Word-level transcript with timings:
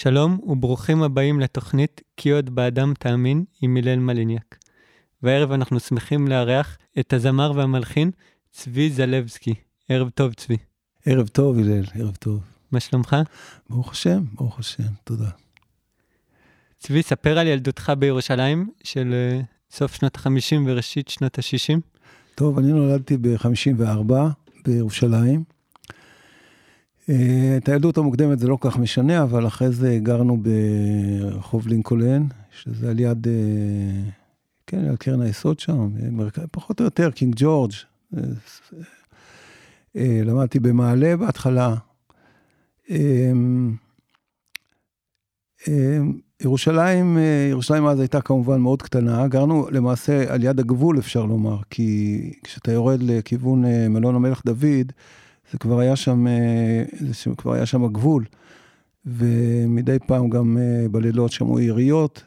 שלום 0.00 0.40
וברוכים 0.42 1.02
הבאים 1.02 1.40
לתוכנית 1.40 2.00
"כי 2.16 2.30
עוד 2.30 2.50
באדם 2.50 2.94
תאמין" 2.98 3.44
עם 3.62 3.76
הלל 3.76 3.98
מליניאק. 3.98 4.58
והערב 5.22 5.52
אנחנו 5.52 5.80
שמחים 5.80 6.28
לארח 6.28 6.78
את 6.98 7.12
הזמר 7.12 7.52
והמלחין 7.56 8.10
צבי 8.50 8.90
זלבסקי. 8.90 9.54
ערב 9.88 10.08
טוב, 10.08 10.34
צבי. 10.34 10.56
ערב 11.06 11.28
טוב, 11.28 11.58
הלל, 11.58 11.84
ערב 11.94 12.16
טוב. 12.16 12.40
מה 12.72 12.80
שלומך? 12.80 13.16
ברוך 13.70 13.92
השם, 13.92 14.24
ברוך 14.34 14.58
השם, 14.58 14.92
תודה. 15.04 15.30
צבי, 16.78 17.02
ספר 17.02 17.38
על 17.38 17.46
ילדותך 17.46 17.92
בירושלים 17.98 18.70
של 18.84 19.14
uh, 19.40 19.74
סוף 19.76 19.94
שנות 19.94 20.16
ה-50 20.16 20.56
וראשית 20.66 21.08
שנות 21.08 21.38
ה-60. 21.38 21.80
טוב, 22.34 22.58
אני 22.58 22.72
נולדתי 22.72 23.16
ב-54 23.16 24.12
בירושלים. 24.64 25.57
Uh, 27.08 27.10
את 27.56 27.68
הילדות 27.68 27.98
המוקדמת 27.98 28.38
זה 28.38 28.48
לא 28.48 28.58
כך 28.60 28.78
משנה, 28.78 29.22
אבל 29.22 29.46
אחרי 29.46 29.70
זה 29.70 29.98
גרנו 30.02 30.36
ברחוב 30.36 31.68
לינקולן, 31.68 32.26
שזה 32.50 32.90
על 32.90 33.00
יד, 33.00 33.26
uh, 33.26 33.30
כן, 34.66 34.84
על 34.84 34.96
קרן 34.96 35.20
היסוד 35.20 35.60
שם. 35.60 35.90
פחות 36.50 36.80
או 36.80 36.84
יותר, 36.84 37.10
קינג 37.10 37.34
ג'ורג'. 37.36 37.72
Uh, 38.14 38.18
למדתי 40.24 40.58
במעלה 40.60 41.16
בהתחלה. 41.16 41.74
Uh, 42.86 42.90
uh, 45.62 45.68
ירושלים, 46.42 47.18
ירושלים 47.50 47.86
אז 47.86 48.00
הייתה 48.00 48.20
כמובן 48.20 48.60
מאוד 48.60 48.82
קטנה, 48.82 49.28
גרנו 49.28 49.66
למעשה 49.70 50.34
על 50.34 50.44
יד 50.44 50.60
הגבול 50.60 50.98
אפשר 50.98 51.24
לומר, 51.24 51.58
כי 51.70 52.32
כשאתה 52.42 52.72
יורד 52.72 53.02
לכיוון 53.02 53.64
מלון 53.88 54.14
המלך 54.14 54.42
דוד, 54.46 54.92
זה 55.52 55.58
כבר 55.58 55.78
היה 55.80 55.96
שם, 55.96 56.26
זה 57.00 57.30
כבר 57.36 57.52
היה 57.52 57.66
שם 57.66 57.84
הגבול, 57.84 58.24
ומדי 59.06 59.96
פעם 60.06 60.30
גם 60.30 60.58
בלילות 60.90 61.32
שמעו 61.32 61.60
יריות, 61.60 62.22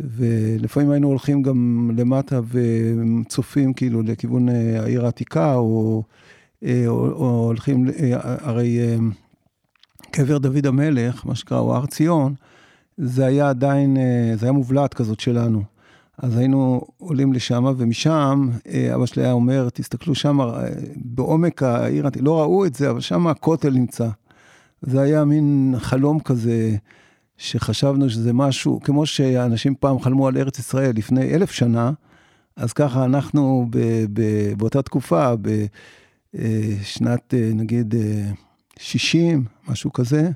ולפעמים 0.00 0.90
היינו 0.90 1.08
הולכים 1.08 1.42
גם 1.42 1.90
למטה 1.96 2.40
וצופים 2.50 3.72
כאילו 3.72 4.02
לכיוון 4.02 4.48
העיר 4.48 5.04
העתיקה, 5.04 5.54
או, 5.54 6.02
או, 6.64 7.10
או 7.10 7.44
הולכים, 7.46 7.86
הרי 8.22 8.78
קבר 10.10 10.38
דוד 10.38 10.66
המלך, 10.66 11.26
מה 11.26 11.34
שנקרא, 11.34 11.58
או 11.58 11.74
הר 11.74 11.86
ציון, 11.86 12.34
זה 12.96 13.26
היה 13.26 13.48
עדיין, 13.48 13.96
זה 14.34 14.46
היה 14.46 14.52
מובלעת 14.52 14.94
כזאת 14.94 15.20
שלנו. 15.20 15.77
אז 16.18 16.36
היינו 16.36 16.80
עולים 16.98 17.32
לשם, 17.32 17.64
ומשם 17.76 18.48
אבא 18.94 19.06
שלי 19.06 19.22
היה 19.22 19.32
אומר, 19.32 19.68
תסתכלו 19.68 20.14
שם, 20.14 20.38
בעומק 20.96 21.62
העיר, 21.62 22.08
לא 22.20 22.40
ראו 22.40 22.66
את 22.66 22.74
זה, 22.74 22.90
אבל 22.90 23.00
שם 23.00 23.26
הכותל 23.26 23.70
נמצא. 23.70 24.08
זה 24.82 25.00
היה 25.00 25.24
מין 25.24 25.74
חלום 25.78 26.20
כזה, 26.20 26.76
שחשבנו 27.36 28.10
שזה 28.10 28.32
משהו, 28.32 28.80
כמו 28.80 29.06
שאנשים 29.06 29.74
פעם 29.80 30.00
חלמו 30.00 30.28
על 30.28 30.36
ארץ 30.36 30.58
ישראל 30.58 30.92
לפני 30.96 31.34
אלף 31.34 31.50
שנה, 31.50 31.92
אז 32.56 32.72
ככה 32.72 33.04
אנחנו 33.04 33.66
ב, 33.70 33.78
ב, 34.12 34.52
באותה 34.56 34.82
תקופה, 34.82 35.32
בשנת 36.34 37.34
נגיד 37.54 37.94
60, 38.78 39.44
משהו 39.68 39.92
כזה, 39.92 40.30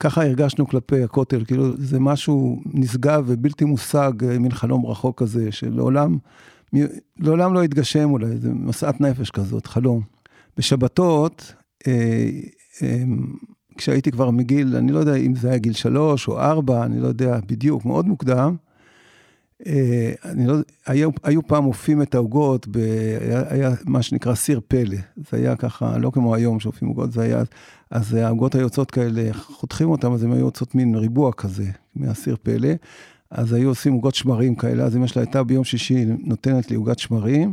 ככה 0.00 0.24
הרגשנו 0.24 0.68
כלפי 0.68 1.02
הכותל, 1.02 1.44
כאילו 1.44 1.76
זה 1.76 2.00
משהו 2.00 2.62
נשגב 2.66 3.24
ובלתי 3.26 3.64
מושג, 3.64 4.12
מין 4.40 4.52
חלום 4.52 4.86
רחוק 4.86 5.22
כזה, 5.22 5.52
שלעולם 5.52 6.18
לעולם 7.18 7.54
לא 7.54 7.64
יתגשם 7.64 8.10
אולי, 8.10 8.38
זה 8.38 8.50
משאת 8.52 9.00
נפש 9.00 9.30
כזאת, 9.30 9.66
חלום. 9.66 10.02
בשבתות, 10.56 11.54
אה, 11.86 12.30
אה, 12.82 13.02
כשהייתי 13.76 14.10
כבר 14.10 14.30
מגיל, 14.30 14.76
אני 14.76 14.92
לא 14.92 14.98
יודע 14.98 15.14
אם 15.14 15.34
זה 15.34 15.48
היה 15.48 15.58
גיל 15.58 15.72
שלוש 15.72 16.28
או 16.28 16.40
ארבע, 16.40 16.84
אני 16.84 17.00
לא 17.00 17.06
יודע 17.06 17.38
בדיוק, 17.46 17.84
מאוד 17.84 18.06
מוקדם, 18.06 18.56
אה, 18.58 18.71
אני 20.24 20.46
לא, 20.46 20.54
היו, 20.86 21.10
היו 21.22 21.46
פעם 21.46 21.64
אופים 21.64 22.02
את 22.02 22.14
העוגות, 22.14 22.66
היה, 23.20 23.42
היה 23.48 23.70
מה 23.84 24.02
שנקרא 24.02 24.34
סיר 24.34 24.60
פלא. 24.68 24.96
זה 25.30 25.36
היה 25.36 25.56
ככה, 25.56 25.98
לא 25.98 26.10
כמו 26.10 26.34
היום 26.34 26.60
שאופים 26.60 26.88
עוגות, 26.88 27.12
זה 27.12 27.22
היה, 27.22 27.42
אז 27.90 28.14
העוגות 28.14 28.54
היוצאות 28.54 28.90
כאלה, 28.90 29.28
חותכים 29.32 29.88
אותן, 29.88 30.12
אז 30.12 30.24
הן 30.24 30.32
היו 30.32 30.40
יוצאות 30.40 30.74
מין 30.74 30.94
ריבוע 30.94 31.32
כזה, 31.32 31.66
מהסיר 31.96 32.36
פלא. 32.42 32.68
אז 33.30 33.52
היו 33.52 33.68
עושים 33.68 33.92
עוגות 33.92 34.14
שמרים 34.14 34.54
כאלה, 34.54 34.84
אז 34.84 34.96
אמא 34.96 35.06
שלה 35.06 35.22
הייתה 35.22 35.42
ביום 35.42 35.64
שישי 35.64 36.04
נותנת 36.24 36.70
לי 36.70 36.76
עוגת 36.76 36.98
שמרים, 36.98 37.52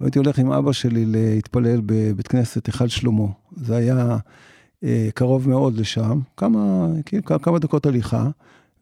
והייתי 0.00 0.18
הולך 0.18 0.38
עם 0.38 0.52
אבא 0.52 0.72
שלי 0.72 1.04
להתפלל 1.06 1.80
בבית 1.86 2.28
כנסת 2.28 2.66
היכל 2.66 2.88
שלמה. 2.88 3.26
זה 3.56 3.76
היה 3.76 4.16
אה, 4.84 5.08
קרוב 5.14 5.48
מאוד 5.48 5.76
לשם, 5.76 6.20
כמה, 6.36 6.88
כאילו, 7.06 7.22
כמה 7.22 7.58
דקות 7.58 7.86
הליכה. 7.86 8.28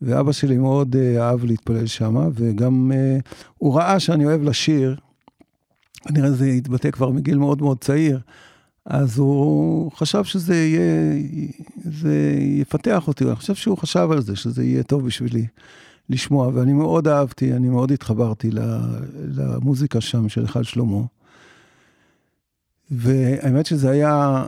ואבא 0.02 0.32
שלי 0.32 0.56
מאוד 0.56 0.96
uh, 0.96 1.20
אהב 1.20 1.44
להתפלל 1.44 1.86
שם, 1.86 2.16
וגם 2.34 2.92
uh, 2.92 3.28
הוא 3.58 3.76
ראה 3.76 4.00
שאני 4.00 4.26
אוהב 4.26 4.42
לשיר, 4.42 4.96
כנראה 6.08 6.30
זה 6.30 6.46
התבטא 6.46 6.90
כבר 6.90 7.10
מגיל 7.10 7.38
מאוד 7.38 7.62
מאוד 7.62 7.78
צעיר, 7.78 8.20
אז 8.86 9.18
הוא 9.18 9.92
חשב 9.92 10.24
שזה 10.24 10.54
יהיה, 10.54 11.12
זה 11.84 12.36
יפתח 12.40 13.08
אותי, 13.08 13.24
אני 13.24 13.36
חושב 13.36 13.54
שהוא 13.54 13.78
חשב 13.78 14.08
על 14.10 14.22
זה, 14.22 14.36
שזה 14.36 14.64
יהיה 14.64 14.82
טוב 14.82 15.06
בשבילי 15.06 15.46
לשמוע, 16.10 16.50
ואני 16.54 16.72
מאוד 16.72 17.08
אהבתי, 17.08 17.52
אני 17.52 17.68
מאוד 17.68 17.92
התחברתי 17.92 18.50
למוזיקה 19.34 20.00
שם 20.00 20.28
של 20.28 20.40
היכל 20.40 20.62
שלמה. 20.62 21.00
והאמת 22.90 23.66
שזה 23.66 23.90
היה 23.90 24.10
אה, 24.10 24.46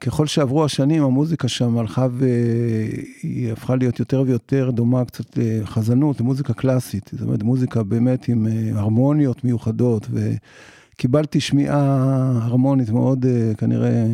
ככל 0.00 0.26
שעברו 0.26 0.64
השנים, 0.64 1.02
המוזיקה 1.02 1.48
שם 1.48 1.78
הלכה 1.78 2.06
והיא 2.12 3.52
הפכה 3.52 3.76
להיות 3.76 3.98
יותר 3.98 4.22
ויותר 4.26 4.70
דומה 4.70 5.04
קצת 5.04 5.24
לחזנות, 5.36 6.20
למוזיקה 6.20 6.54
קלאסית. 6.54 7.10
זאת 7.12 7.22
אומרת, 7.22 7.42
מוזיקה 7.42 7.82
באמת 7.82 8.28
עם 8.28 8.46
אה, 8.46 8.80
הרמוניות 8.80 9.44
מיוחדות, 9.44 10.06
וקיבלתי 10.10 11.40
שמיעה 11.40 11.80
הרמונית 12.42 12.90
מאוד, 12.90 13.26
אה, 13.26 13.52
כנראה, 13.58 14.06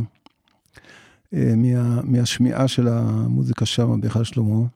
מה, 1.33 2.01
מהשמיעה 2.03 2.69
של 2.69 2.89
המוזיקה 2.89 3.67
שם 3.67 4.01
בהיכל 4.01 4.25
שלמה. 4.25 4.67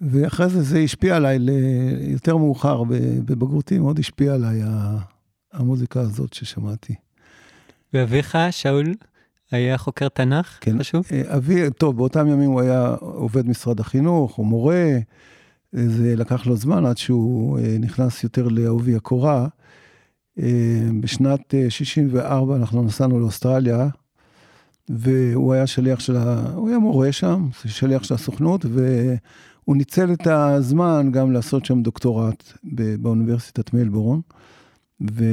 ואחרי 0.00 0.48
זה 0.48 0.62
זה 0.62 0.78
השפיע 0.78 1.16
עליי 1.16 1.38
יותר 2.00 2.36
מאוחר, 2.36 2.82
בבגרותי 3.24 3.78
מאוד 3.78 3.98
השפיע 3.98 4.34
עליי 4.34 4.60
המוזיקה 5.52 6.00
הזאת 6.00 6.32
ששמעתי. 6.32 6.94
ואביך, 7.96 8.38
שאול, 8.50 8.94
היה 9.50 9.78
חוקר 9.78 10.08
תנ"ך? 10.08 10.58
כן, 10.60 10.78
חשוב? 10.78 11.06
אה, 11.12 11.36
אבי, 11.36 11.70
טוב, 11.70 11.96
באותם 11.96 12.26
ימים 12.26 12.50
הוא 12.50 12.60
היה 12.60 12.94
עובד 13.00 13.48
משרד 13.48 13.80
החינוך, 13.80 14.34
הוא 14.34 14.46
מורה, 14.46 14.98
זה 15.72 16.16
לקח 16.16 16.46
לו 16.46 16.56
זמן 16.56 16.86
עד 16.86 16.98
שהוא 16.98 17.58
אה, 17.58 17.76
נכנס 17.80 18.24
יותר 18.24 18.48
לעובי 18.48 18.96
הקורה. 18.96 19.48
אה, 20.38 20.88
בשנת 21.00 21.54
64 21.68 22.56
אנחנו 22.56 22.82
נסענו 22.82 23.20
לאוסטרליה, 23.20 23.88
והוא 24.88 25.52
היה 25.52 25.66
שליח 25.66 26.00
של 26.00 26.16
ה... 26.16 26.52
הוא 26.54 26.68
היה 26.68 26.78
מורה 26.78 27.12
שם, 27.12 27.48
שליח 27.66 28.02
של 28.02 28.14
הסוכנות, 28.14 28.64
והוא 28.64 29.76
ניצל 29.76 30.12
את 30.12 30.26
הזמן 30.26 31.08
גם 31.12 31.32
לעשות 31.32 31.64
שם 31.64 31.82
דוקטורט 31.82 32.52
באוניברסיטת 33.00 33.74
מלבורן. 33.74 34.20
ו... 35.12 35.24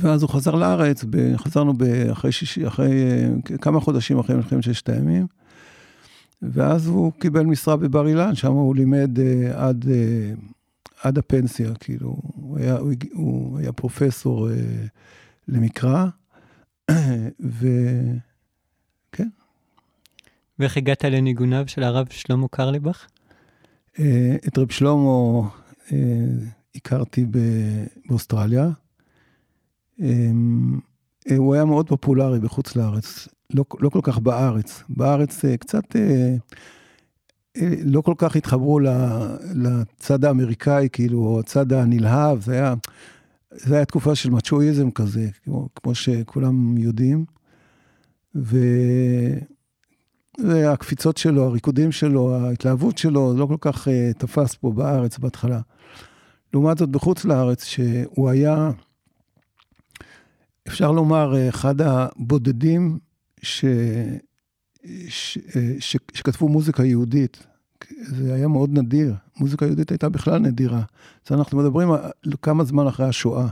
ואז 0.00 0.22
הוא 0.22 0.30
חזר 0.30 0.54
לארץ, 0.54 1.04
חזרנו 1.36 1.72
אחרי, 2.12 2.32
שישי, 2.32 2.66
אחרי 2.66 2.94
כמה 3.60 3.80
חודשים 3.80 4.18
אחרי 4.18 4.36
מלחמת 4.36 4.62
ששת 4.62 4.88
הימים, 4.88 5.26
ואז 6.42 6.86
הוא 6.86 7.12
קיבל 7.12 7.42
משרה 7.42 7.76
בבר 7.76 8.08
אילן, 8.08 8.34
שם 8.34 8.52
הוא 8.52 8.76
לימד 8.76 9.18
אה, 9.18 9.66
עד, 9.68 9.86
אה, 9.90 10.32
עד 11.02 11.18
הפנסיה, 11.18 11.74
כאילו, 11.74 12.16
הוא 12.34 12.58
היה, 12.58 12.76
הוא, 12.76 12.92
הוא 13.12 13.58
היה 13.58 13.72
פרופסור 13.72 14.50
אה, 14.50 14.54
למקרא, 15.48 16.06
וכן. 17.40 19.28
ואיך 20.58 20.76
הגעת 20.76 21.04
לניגוניו 21.04 21.64
של 21.66 21.82
הרב 21.82 22.06
שלמה 22.10 22.48
קרליבך? 22.48 23.06
את 24.48 24.58
רב 24.58 24.70
שלמה 24.70 25.48
הכרתי 26.74 27.26
באוסטרליה. 28.06 28.70
אמ, 30.00 30.78
אה, 31.30 31.36
הוא 31.36 31.54
היה 31.54 31.64
מאוד 31.64 31.88
פופולרי 31.88 32.40
בחוץ 32.40 32.76
לארץ, 32.76 33.28
לא, 33.54 33.64
לא 33.80 33.88
כל 33.88 34.00
כך 34.02 34.18
בארץ. 34.18 34.82
בארץ 34.88 35.44
אה, 35.44 35.56
קצת 35.56 35.96
אה, 35.96 36.34
לא 37.84 38.00
כל 38.00 38.14
כך 38.18 38.36
התחברו 38.36 38.80
לצד 39.54 40.24
האמריקאי, 40.24 40.88
כאילו, 40.92 41.18
או 41.18 41.40
הצד 41.40 41.72
הנלהב, 41.72 42.40
זה 42.40 42.52
היה, 42.52 42.74
זה 43.50 43.74
היה 43.74 43.84
תקופה 43.84 44.14
של 44.14 44.30
מצ'ואיזם 44.30 44.90
כזה, 44.90 45.28
כמו, 45.44 45.68
כמו 45.74 45.94
שכולם 45.94 46.78
יודעים. 46.78 47.24
ו... 48.34 48.58
והקפיצות 50.44 51.16
שלו, 51.16 51.44
הריקודים 51.44 51.92
שלו, 51.92 52.34
ההתלהבות 52.34 52.98
שלו, 52.98 53.34
לא 53.36 53.46
כל 53.46 53.56
כך 53.60 53.88
uh, 53.88 54.18
תפס 54.18 54.54
פה 54.54 54.72
בארץ 54.72 55.18
בהתחלה. 55.18 55.60
לעומת 56.52 56.78
זאת, 56.78 56.88
בחוץ 56.88 57.24
לארץ, 57.24 57.64
שהוא 57.64 58.28
היה 58.28 58.70
אפשר 60.68 60.92
לומר, 60.92 61.48
אחד 61.48 61.80
הבודדים 61.80 62.98
ש... 63.42 63.64
ש... 65.08 65.38
ש... 65.78 65.96
שכתבו 66.14 66.48
מוזיקה 66.48 66.84
יהודית. 66.84 67.46
זה 68.00 68.34
היה 68.34 68.48
מאוד 68.48 68.78
נדיר, 68.78 69.14
מוזיקה 69.36 69.66
יהודית 69.66 69.90
הייתה 69.90 70.08
בכלל 70.08 70.38
נדירה. 70.38 70.82
אז 71.26 71.32
אנחנו 71.32 71.58
מדברים 71.58 71.90
על 71.92 72.32
כמה 72.42 72.64
זמן 72.64 72.86
אחרי 72.86 73.06
השואה. 73.06 73.48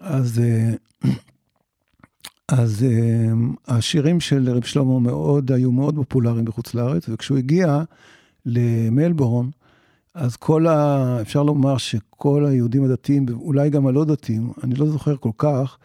אז, 0.00 0.40
אז 2.48 2.86
השירים 3.66 4.20
של 4.20 4.50
רב 4.50 4.64
שלמה 4.64 5.00
מאוד, 5.00 5.52
היו 5.52 5.72
מאוד 5.72 5.94
פופולריים 5.94 6.44
בחוץ 6.44 6.74
לארץ, 6.74 7.08
וכשהוא 7.08 7.38
הגיע 7.38 7.82
למלבורן, 8.46 9.48
אז 10.14 10.36
כל 10.36 10.66
ה... 10.66 11.18
אפשר 11.20 11.42
לומר 11.42 11.76
שכל 11.76 12.46
היהודים 12.46 12.84
הדתיים, 12.84 13.26
אולי 13.32 13.70
גם 13.70 13.86
הלא 13.86 14.04
דתיים, 14.04 14.52
אני 14.64 14.74
לא 14.74 14.86
זוכר 14.86 15.16
כל 15.16 15.30
כך, 15.38 15.78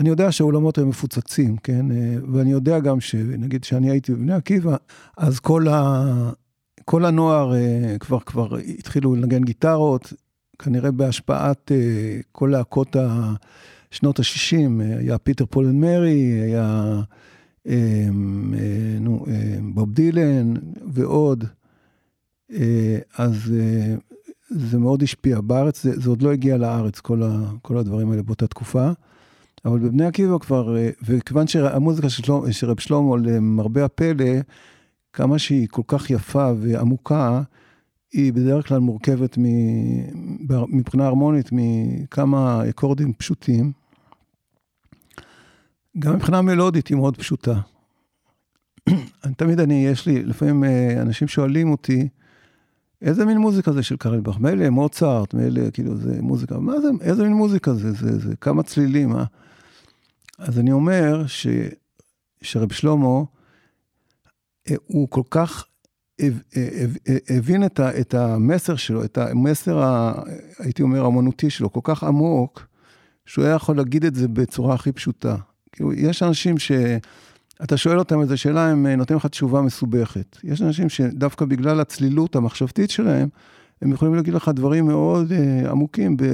אני 0.00 0.08
יודע 0.08 0.32
שהאולמות 0.32 0.78
היו 0.78 0.86
מפוצצים, 0.86 1.56
כן? 1.56 1.86
ואני 2.32 2.52
יודע 2.52 2.78
גם 2.78 3.00
שנגיד 3.00 3.64
שאני 3.64 3.90
הייתי 3.90 4.12
בבני 4.12 4.32
עקיבא, 4.32 4.76
אז 5.16 5.40
כל, 5.40 5.68
ה... 5.68 6.04
כל 6.84 7.04
הנוער 7.04 7.54
אה, 7.54 7.96
כבר, 8.00 8.20
כבר 8.20 8.56
התחילו 8.56 9.14
לנגן 9.14 9.44
גיטרות, 9.44 10.12
כנראה 10.58 10.90
בהשפעת 10.90 11.72
אה, 11.72 12.20
כל 12.32 12.48
להקות 12.52 12.96
שנות 13.90 14.18
ה-60, 14.18 14.82
היה 14.98 15.18
Peter 15.18 15.46
Paul 15.46 15.66
and 15.66 15.74
Mary, 15.74 16.40
היה 16.42 17.00
אה, 17.66 18.08
נו, 19.00 19.26
בוב 19.74 19.92
דילן 19.92 20.54
ועוד. 20.92 21.44
אז 23.18 23.52
זה 24.50 24.78
מאוד 24.78 25.02
השפיע. 25.02 25.40
בארץ 25.40 25.82
זה, 25.82 26.00
זה 26.00 26.10
עוד 26.10 26.22
לא 26.22 26.32
הגיע 26.32 26.56
לארץ, 26.56 27.00
כל, 27.00 27.22
ה, 27.22 27.50
כל 27.62 27.78
הדברים 27.78 28.10
האלה 28.10 28.22
באותה 28.22 28.46
תקופה. 28.46 28.90
אבל 29.64 29.78
בבני 29.78 30.06
עקיבא 30.06 30.38
כבר, 30.38 30.76
וכיוון 31.02 31.46
שהמוזיקה 31.46 32.08
של, 32.10 32.66
רב 32.66 32.80
שלמה, 32.80 33.16
למרבה 33.16 33.84
הפלא, 33.84 34.40
כמה 35.12 35.38
שהיא 35.38 35.68
כל 35.70 35.82
כך 35.86 36.10
יפה 36.10 36.52
ועמוקה, 36.60 37.42
היא 38.12 38.32
בדרך 38.32 38.68
כלל 38.68 38.78
מורכבת 38.78 39.38
מבחינה 40.68 41.06
הרמונית 41.06 41.48
מכמה 41.52 42.62
אקורדים 42.68 43.12
פשוטים. 43.12 43.72
גם 45.98 46.14
מבחינה 46.14 46.42
מלודית 46.42 46.88
היא 46.88 46.96
מאוד 46.96 47.16
פשוטה. 47.16 47.60
תמיד 49.36 49.60
אני, 49.60 49.86
יש 49.86 50.06
לי, 50.06 50.24
לפעמים 50.24 50.64
אה, 50.64 51.02
אנשים 51.02 51.28
שואלים 51.28 51.70
אותי, 51.70 52.08
איזה 53.04 53.24
מין 53.24 53.38
מוזיקה 53.38 53.72
זה 53.72 53.82
של 53.82 53.96
קרלבך? 53.96 54.38
מילא 54.38 54.70
מוצרט, 54.70 55.34
מילא, 55.34 55.70
כאילו, 55.70 55.96
זה 55.96 56.22
מוזיקה, 56.22 56.58
מה 56.58 56.80
זה, 56.80 56.88
איזה 57.00 57.22
מין 57.22 57.32
מוזיקה 57.32 57.74
זה? 57.74 57.92
זה, 57.92 58.18
זה 58.18 58.36
כמה 58.36 58.62
צלילים, 58.62 59.08
מה? 59.08 59.24
אז 60.38 60.58
אני 60.58 60.72
אומר 60.72 61.26
ש, 61.26 61.46
שרב 62.42 62.72
שלמה, 62.72 63.22
אה, 64.70 64.74
הוא 64.86 65.08
כל 65.10 65.22
כך 65.30 65.66
הבין 67.30 67.66
את, 67.66 67.80
ה, 67.80 68.00
את 68.00 68.14
המסר 68.14 68.76
שלו, 68.76 69.04
את 69.04 69.18
המסר, 69.18 69.82
ה, 69.82 70.12
הייתי 70.58 70.82
אומר, 70.82 71.04
האמנותי 71.04 71.50
שלו, 71.50 71.72
כל 71.72 71.80
כך 71.82 72.04
עמוק, 72.04 72.66
שהוא 73.26 73.44
היה 73.44 73.54
יכול 73.54 73.76
להגיד 73.76 74.04
את 74.04 74.14
זה 74.14 74.28
בצורה 74.28 74.74
הכי 74.74 74.92
פשוטה. 74.92 75.36
כאילו, 75.72 75.92
יש 75.92 76.22
אנשים 76.22 76.58
שאתה 77.58 77.76
שואל 77.76 77.98
אותם 77.98 78.20
איזו 78.20 78.38
שאלה, 78.38 78.70
הם 78.70 78.86
נותנים 78.86 79.16
לך 79.16 79.26
תשובה 79.26 79.62
מסובכת. 79.62 80.38
יש 80.44 80.62
אנשים 80.62 80.88
שדווקא 80.88 81.44
בגלל 81.44 81.80
הצלילות 81.80 82.36
המחשבתית 82.36 82.90
שלהם, 82.90 83.28
הם 83.82 83.92
יכולים 83.92 84.14
להגיד 84.14 84.34
לך 84.34 84.50
דברים 84.54 84.86
מאוד 84.86 85.32
uh, 85.32 85.70
עמוקים 85.70 86.16
ב, 86.16 86.24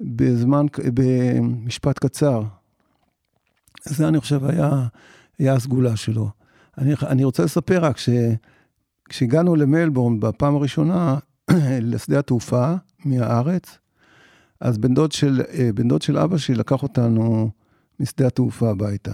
בזמן, 0.00 0.66
במשפט 0.94 1.98
קצר. 1.98 2.42
זה, 3.84 4.08
אני 4.08 4.20
חושב, 4.20 4.44
היה, 4.44 4.86
היה 5.38 5.54
הסגולה 5.54 5.96
שלו. 5.96 6.30
אני, 6.78 6.94
אני 7.06 7.24
רוצה 7.24 7.44
לספר 7.44 7.84
רק 7.84 7.98
ש... 7.98 8.08
כשהגענו 9.08 9.56
למלבורן 9.56 10.20
בפעם 10.20 10.56
הראשונה, 10.56 11.18
לשדה 11.90 12.18
התעופה 12.18 12.74
מהארץ, 13.04 13.78
אז 14.60 14.78
בן 14.78 14.94
דוד, 14.94 15.12
של, 15.12 15.42
אה, 15.58 15.70
בן 15.74 15.88
דוד 15.88 16.02
של 16.02 16.18
אבא 16.18 16.38
שלי 16.38 16.54
לקח 16.54 16.82
אותנו 16.82 17.50
משדה 18.00 18.26
התעופה 18.26 18.70
הביתה. 18.70 19.12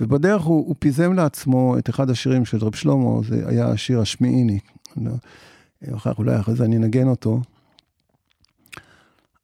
ובדרך 0.00 0.42
הוא, 0.42 0.66
הוא 0.66 0.76
פיזם 0.78 1.12
לעצמו 1.12 1.78
את 1.78 1.90
אחד 1.90 2.10
השירים 2.10 2.44
של 2.44 2.58
רב 2.58 2.74
שלמה, 2.74 3.22
זה 3.28 3.48
היה 3.48 3.68
השיר 3.68 4.00
השמיעיני. 4.00 4.58
לא, 4.96 5.12
אחר, 5.96 6.12
אולי 6.18 6.40
אחרי 6.40 6.54
זה 6.54 6.64
אני 6.64 6.76
אנגן 6.76 7.08
אותו. 7.08 7.40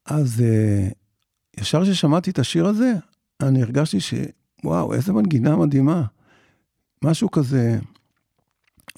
אז 0.07 0.41
אה, 0.41 0.89
ישר 1.61 1.85
כששמעתי 1.85 2.31
את 2.31 2.39
השיר 2.39 2.67
הזה, 2.67 2.93
אני 3.41 3.63
הרגשתי 3.63 3.99
שוואו, 4.01 4.95
איזה 4.95 5.13
מנגינה 5.13 5.57
מדהימה. 5.57 6.05
משהו 7.05 7.31
כזה, 7.31 7.79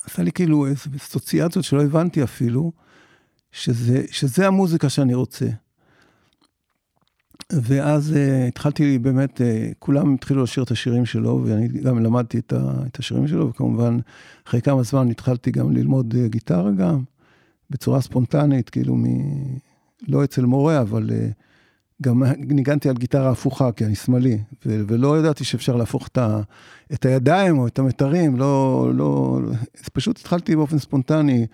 עשה 0.04 0.22
לי 0.22 0.32
כאילו 0.32 0.66
איזה 0.66 0.90
אסוציאציות 0.96 1.64
שלא 1.64 1.82
הבנתי 1.82 2.22
אפילו, 2.22 2.72
שזה, 3.52 4.02
שזה 4.10 4.46
המוזיקה 4.46 4.88
שאני 4.88 5.14
רוצה. 5.14 5.48
ואז 7.52 8.12
uh, 8.12 8.48
התחלתי 8.48 8.98
באמת, 8.98 9.40
uh, 9.40 9.74
כולם 9.78 10.14
התחילו 10.14 10.42
לשיר 10.42 10.62
את 10.62 10.70
השירים 10.70 11.06
שלו, 11.06 11.44
ואני 11.46 11.68
גם 11.68 12.02
למדתי 12.02 12.38
את, 12.38 12.52
ה, 12.52 12.72
את 12.86 12.98
השירים 12.98 13.28
שלו, 13.28 13.48
וכמובן, 13.48 13.98
אחרי 14.48 14.62
כמה 14.62 14.82
זמן 14.82 15.10
התחלתי 15.10 15.50
גם 15.50 15.72
ללמוד 15.72 16.14
uh, 16.14 16.28
גיטרה 16.28 16.70
גם, 16.70 17.02
בצורה 17.70 18.00
ספונטנית, 18.00 18.70
כאילו 18.70 18.96
מ... 18.96 19.04
לא 20.08 20.24
אצל 20.24 20.44
מורה, 20.44 20.80
אבל 20.80 21.10
uh, 21.10 21.12
גם 22.02 22.22
ניגנתי 22.38 22.88
על 22.88 22.96
גיטרה 22.96 23.30
הפוכה, 23.30 23.72
כי 23.72 23.84
אני 23.84 23.94
שמאלי, 23.94 24.38
ו- 24.66 24.80
ולא 24.88 25.18
ידעתי 25.18 25.44
שאפשר 25.44 25.76
להפוך 25.76 26.08
את, 26.08 26.18
ה- 26.18 26.40
את 26.92 27.06
הידיים 27.06 27.58
או 27.58 27.66
את 27.66 27.78
המתרים, 27.78 28.36
לא, 28.36 28.90
לא, 28.94 29.38
אז 29.82 29.88
פשוט 29.88 30.18
התחלתי 30.18 30.56
באופן 30.56 30.78
ספונטני 30.78 31.46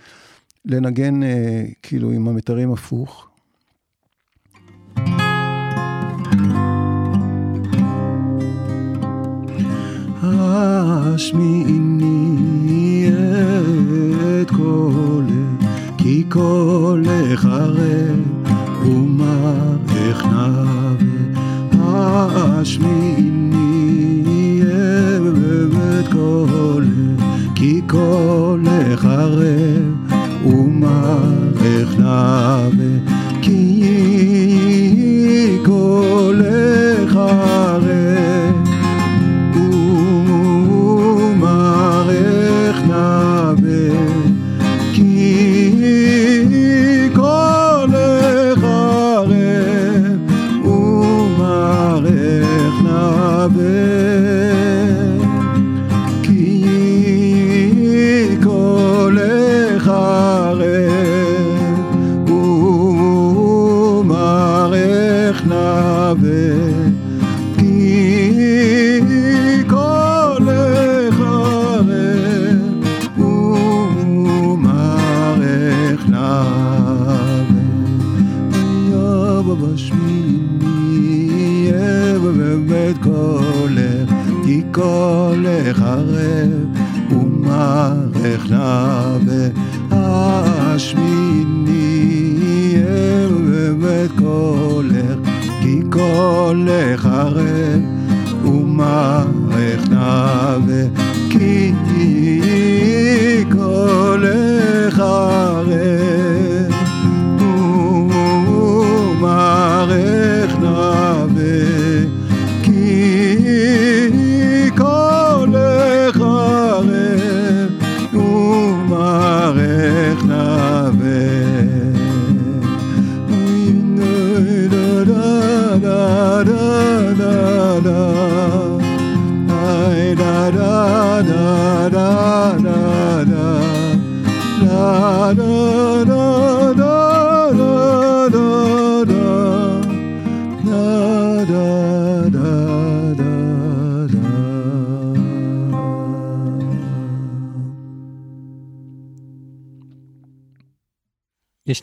לנגן 0.64 1.22
אה, 1.22 1.64
כאילו 1.82 2.10
עם 2.10 2.28
המתרים 2.28 2.72
הפוך. 2.72 3.28
השמיעיני 10.56 12.04
את 14.42 14.50
קולך, 14.50 15.68
כי 15.98 16.24
קולך 16.28 17.44
ערב 17.44 18.20
ומערך 18.86 20.24
נווה, 20.24 21.76
השמיעיני 22.60 23.44
את 26.00 26.08
קולך, 26.12 27.24
כי 27.54 27.80
קולך 27.86 29.04
ערב 29.04 29.93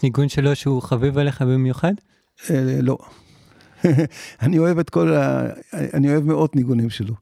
יש 0.02 0.04
ניגון 0.04 0.30
שלו 0.30 0.56
שהוא 0.56 0.82
חביב 0.82 1.18
עליך 1.18 1.42
במיוחד? 1.42 1.94
לא. 2.82 2.98
אני 4.42 4.60
אוהב 4.60 4.80
את 4.80 4.90
כל 4.90 5.14
ה... 5.14 5.50
אני 5.74 6.12
אוהב 6.12 6.24
מאות 6.24 6.56
ניגונים 6.56 6.90
שלו. 6.90 7.16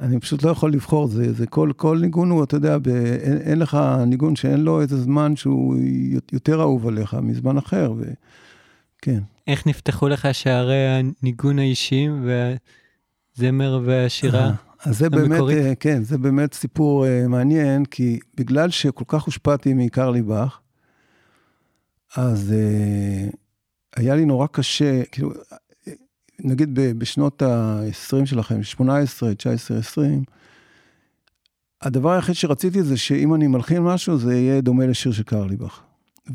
אני 0.00 0.20
פשוט 0.20 0.42
לא 0.42 0.50
יכול 0.50 0.72
לבחור, 0.72 1.06
זה, 1.06 1.32
זה 1.32 1.46
כל, 1.46 1.70
כל 1.76 1.98
ניגון 2.00 2.30
הוא, 2.30 2.44
אתה 2.44 2.56
יודע, 2.56 2.78
ב, 2.78 2.88
אין, 2.88 3.36
אין 3.36 3.58
לך 3.58 3.78
ניגון 4.06 4.36
שאין 4.36 4.60
לו 4.60 4.80
איזה 4.80 5.00
זמן 5.00 5.36
שהוא 5.36 5.76
יותר 6.32 6.60
אהוב 6.60 6.88
עליך 6.88 7.14
מזמן 7.14 7.56
אחר, 7.56 7.92
וכן. 7.98 9.20
איך 9.46 9.66
נפתחו 9.66 10.08
לך 10.08 10.28
שערי 10.32 10.86
הניגון 11.22 11.58
האישיים 11.58 12.28
והזמר 13.38 13.80
והשירה 13.84 14.52
אז 14.84 14.98
זה 14.98 15.06
המקורית? 15.06 15.58
באמת, 15.58 15.76
כן, 15.80 16.02
זה 16.02 16.18
באמת 16.18 16.54
סיפור 16.54 17.06
מעניין, 17.28 17.84
כי 17.84 18.18
בגלל 18.36 18.70
שכל 18.70 19.04
כך 19.08 19.22
הושפעתי 19.22 19.74
מקרלי 19.74 20.22
באך, 20.22 20.60
אז 22.16 22.54
היה 23.96 24.14
לי 24.14 24.24
נורא 24.24 24.46
קשה, 24.46 25.04
כאילו, 25.04 25.32
נגיד 26.38 26.70
בשנות 26.74 27.42
ה-20 27.42 28.26
שלכם, 28.26 28.62
18, 28.62 29.34
19, 29.34 29.78
20, 29.78 30.22
הדבר 31.82 32.10
היחיד 32.10 32.34
שרציתי 32.34 32.82
זה 32.82 32.96
שאם 32.96 33.34
אני 33.34 33.46
מלחין 33.46 33.82
משהו, 33.82 34.18
זה 34.18 34.34
יהיה 34.34 34.60
דומה 34.60 34.86
לשיר 34.86 35.12
של 35.12 35.22
קרליבך. 35.22 35.80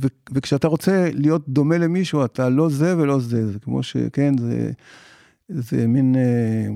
ו- 0.01 0.07
וכשאתה 0.31 0.67
רוצה 0.67 1.09
להיות 1.13 1.49
דומה 1.49 1.77
למישהו, 1.77 2.25
אתה 2.25 2.49
לא 2.49 2.69
זה 2.69 2.97
ולא 2.97 3.19
זה, 3.19 3.51
זה 3.51 3.59
כמו 3.59 3.83
שכן, 3.83 4.37
זה, 4.37 4.71
זה 5.49 5.87
מין 5.87 6.15
אה, 6.15 6.67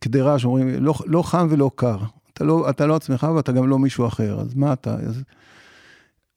קדרה 0.00 0.38
שאומרים, 0.38 0.68
לא, 0.68 0.94
לא 1.06 1.22
חם 1.22 1.46
ולא 1.50 1.70
קר. 1.74 1.98
אתה 2.32 2.44
לא, 2.44 2.70
אתה 2.70 2.86
לא 2.86 2.96
עצמך 2.96 3.26
ואתה 3.36 3.52
גם 3.52 3.68
לא 3.68 3.78
מישהו 3.78 4.06
אחר, 4.06 4.40
אז 4.40 4.54
מה 4.54 4.72
אתה? 4.72 4.94
אז... 4.94 5.22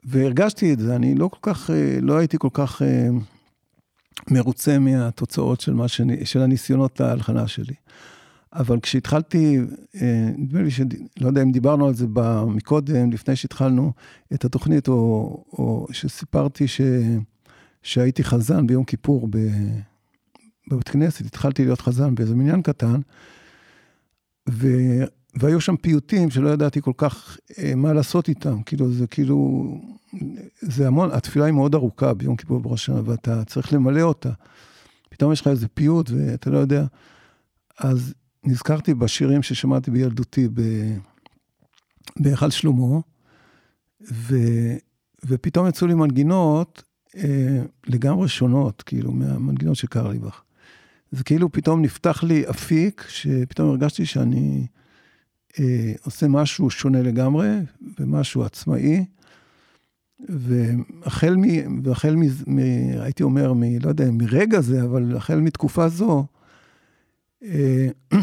והרגשתי 0.06 0.74
את 0.74 0.80
זה, 0.80 0.96
אני 0.96 1.16
לא 1.16 1.28
כל 1.28 1.40
כך, 1.42 1.70
אה, 1.70 1.98
לא 2.02 2.18
הייתי 2.18 2.38
כל 2.38 2.50
כך... 2.54 2.82
אה, 2.82 3.08
מרוצה 4.32 4.80
מהתוצאות 4.80 5.62
של, 5.62 5.74
מה 5.74 5.88
שאני, 5.88 6.26
של 6.26 6.42
הניסיונות 6.42 7.02
ההלחנה 7.02 7.48
שלי. 7.48 7.74
אבל 8.54 8.80
כשהתחלתי, 8.80 9.60
אה, 10.02 10.30
נדמה 10.38 10.62
לי 10.62 10.72
שלא 10.72 10.88
יודע 11.28 11.42
אם 11.42 11.52
דיברנו 11.52 11.88
על 11.88 11.94
זה 11.94 12.06
מקודם, 12.48 13.12
לפני 13.12 13.36
שהתחלנו 13.36 13.92
את 14.34 14.46
התוכנית, 14.46 14.88
או, 14.88 15.44
או 15.54 15.88
שסיפרתי 15.92 16.68
ש, 16.68 16.82
שהייתי 17.84 18.24
חזן 18.24 18.68
ביום 18.68 18.84
כיפור 18.84 19.28
בבית 20.72 20.90
כנסת, 20.90 21.26
התחלתי 21.26 21.66
להיות 21.66 21.82
חזן 21.82 22.16
באיזה 22.16 22.36
מניין 22.36 22.62
קטן, 22.62 23.02
ו, 24.50 24.68
והיו 25.36 25.62
שם 25.62 25.78
פיוטים 25.78 26.30
שלא 26.30 26.50
ידעתי 26.50 26.82
כל 26.82 26.92
כך 26.98 27.38
אה, 27.58 27.76
מה 27.76 27.94
לעשות 27.94 28.30
איתם, 28.30 28.64
כאילו 28.64 28.92
זה 28.92 29.08
כאילו, 29.08 29.68
זה 30.62 30.88
המון, 30.88 31.12
התפילה 31.12 31.46
היא 31.46 31.54
מאוד 31.54 31.76
ארוכה 31.76 32.14
ביום 32.14 32.36
כיפור 32.36 32.60
בראש 32.60 32.82
השנה, 32.82 33.02
ואתה 33.06 33.46
צריך 33.46 33.74
למלא 33.74 34.02
אותה. 34.02 34.30
פתאום 35.10 35.32
יש 35.32 35.42
לך 35.42 35.48
איזה 35.48 35.68
פיוט 35.68 36.10
ואתה 36.10 36.50
לא 36.50 36.58
יודע. 36.58 36.86
אז 37.80 38.14
נזכרתי 38.44 38.94
בשירים 38.94 39.44
ששמעתי 39.44 39.92
בילדותי 39.92 40.48
בהיכל 42.20 42.50
שלמה, 42.50 43.00
ו, 44.12 44.36
ופתאום 45.26 45.68
יצאו 45.68 45.88
לי 45.88 45.94
מנגינות 45.94 46.84
אה, 47.18 47.62
לגמרי 47.88 48.28
שונות, 48.28 48.82
כאילו, 48.82 49.12
מהמנגינות 49.12 49.76
של 49.76 49.88
קרליבך. 49.88 50.42
זה 51.12 51.24
כאילו 51.24 51.52
פתאום 51.52 51.82
נפתח 51.82 52.24
לי 52.24 52.50
אפיק, 52.50 53.06
שפתאום 53.10 53.70
הרגשתי 53.70 54.06
שאני 54.06 54.68
עושה 56.04 56.28
משהו 56.28 56.70
שונה 56.70 57.02
לגמרי, 57.02 57.50
ומשהו 58.00 58.44
עצמאי. 58.44 59.06
והחל 60.30 61.36
מ... 61.36 61.44
והחל 61.84 62.16
מ... 62.16 62.24
מ... 62.48 62.60
הייתי 63.00 63.24
אומר, 63.24 63.54
מ... 63.54 63.64
לא 63.64 63.90
יודע, 63.90 64.12
מרגע 64.12 64.62
זה, 64.62 64.84
אבל 64.84 65.16
החל 65.16 65.40
מתקופה 65.40 65.90
זו, 65.90 66.26
אה, 67.44 67.88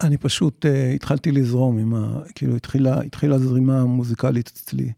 אני 0.00 0.16
פשוט 0.16 0.64
uh, 0.64 0.94
התחלתי 0.94 1.32
לזרום 1.32 1.78
עם 1.78 1.94
ה... 1.94 2.20
כאילו, 2.34 2.56
התחילה, 2.56 3.00
התחילה 3.00 3.38
זרימה 3.38 3.84
מוזיקלית 3.84 4.52
אצלי. 4.54 4.92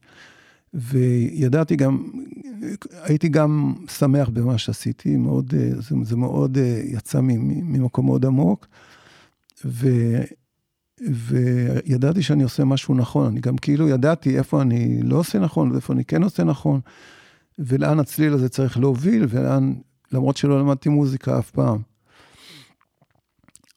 וידעתי 0.75 1.76
גם, 1.76 2.11
הייתי 3.02 3.29
גם 3.29 3.75
שמח 3.99 4.29
במה 4.29 4.59
שעשיתי, 4.59 5.17
מאוד, 5.17 5.55
אה, 5.57 5.71
זה, 5.81 5.95
זה 6.02 6.17
מאוד 6.17 6.59
יצא 6.85 7.21
ממקום 7.23 8.07
מאוד 8.07 8.26
עמוק. 8.26 8.67
וידעתי 11.00 12.23
שאני 12.23 12.42
עושה 12.42 12.64
משהו 12.64 12.95
נכון, 12.95 13.26
אני 13.26 13.40
גם 13.40 13.59
כאילו 13.59 13.88
ידעתי 13.88 14.38
איפה 14.38 14.62
אני 14.62 15.02
לא 15.02 15.16
עושה 15.16 15.38
נכון 15.38 15.73
ואיפה 15.73 15.92
אני 15.92 16.04
כן 16.04 16.23
עושה 16.23 16.45
נכון, 16.45 16.80
ולאן 17.59 18.00
הצליל 18.00 18.33
הזה 18.33 18.49
צריך 18.49 18.78
להוביל, 18.78 19.26
ולאן, 19.28 19.75
למרות 20.12 20.37
שלא 20.37 20.61
למדתי 20.61 20.88
מוזיקה 20.88 21.38
אף 21.38 21.50
פעם. 21.50 21.78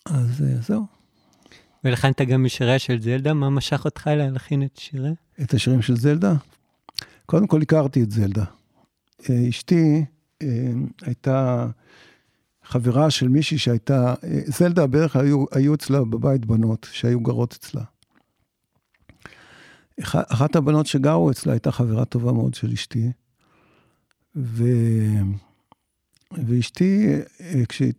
אז 0.05 0.41
אה, 0.41 0.61
זהו. 0.61 0.85
ולכנת 1.83 2.21
גם 2.21 2.43
משיריה 2.43 2.79
של 2.79 3.01
זלדה, 3.01 3.33
מה 3.33 3.49
משך 3.49 3.85
אותך 3.85 4.07
להלחין 4.07 4.63
את 4.63 4.77
שיריה? 4.77 5.13
את 5.41 5.53
השירים 5.53 5.81
של 5.81 5.95
זלדה? 5.95 6.33
קודם 7.25 7.47
כל 7.47 7.61
הכרתי 7.61 8.03
את 8.03 8.11
זלדה. 8.11 8.45
אה, 9.29 9.49
אשתי 9.49 10.05
אה, 10.41 10.47
הייתה 11.01 11.67
חברה 12.73 13.11
של 13.11 13.27
מישהי 13.27 13.57
שהייתה, 13.57 14.13
זלדה 14.45 14.87
בערך 14.87 15.15
היו, 15.15 15.45
היו 15.51 15.73
אצלה 15.73 16.03
בבית 16.03 16.45
בנות 16.45 16.87
שהיו 16.91 17.19
גרות 17.19 17.53
אצלה. 17.53 17.83
אחת 20.13 20.55
הבנות 20.55 20.85
שגרו 20.85 21.31
אצלה 21.31 21.53
הייתה 21.53 21.71
חברה 21.71 22.05
טובה 22.05 22.31
מאוד 22.31 22.53
של 22.53 22.71
אשתי, 22.71 23.11
ו... 24.35 24.63
ואשתי, 26.31 27.19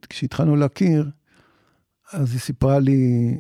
כשהתחלנו 0.09 0.57
להכיר, 0.57 1.11
אז 2.13 2.33
היא 2.33 2.41
סיפרה 2.41 2.79
לי 2.79 3.35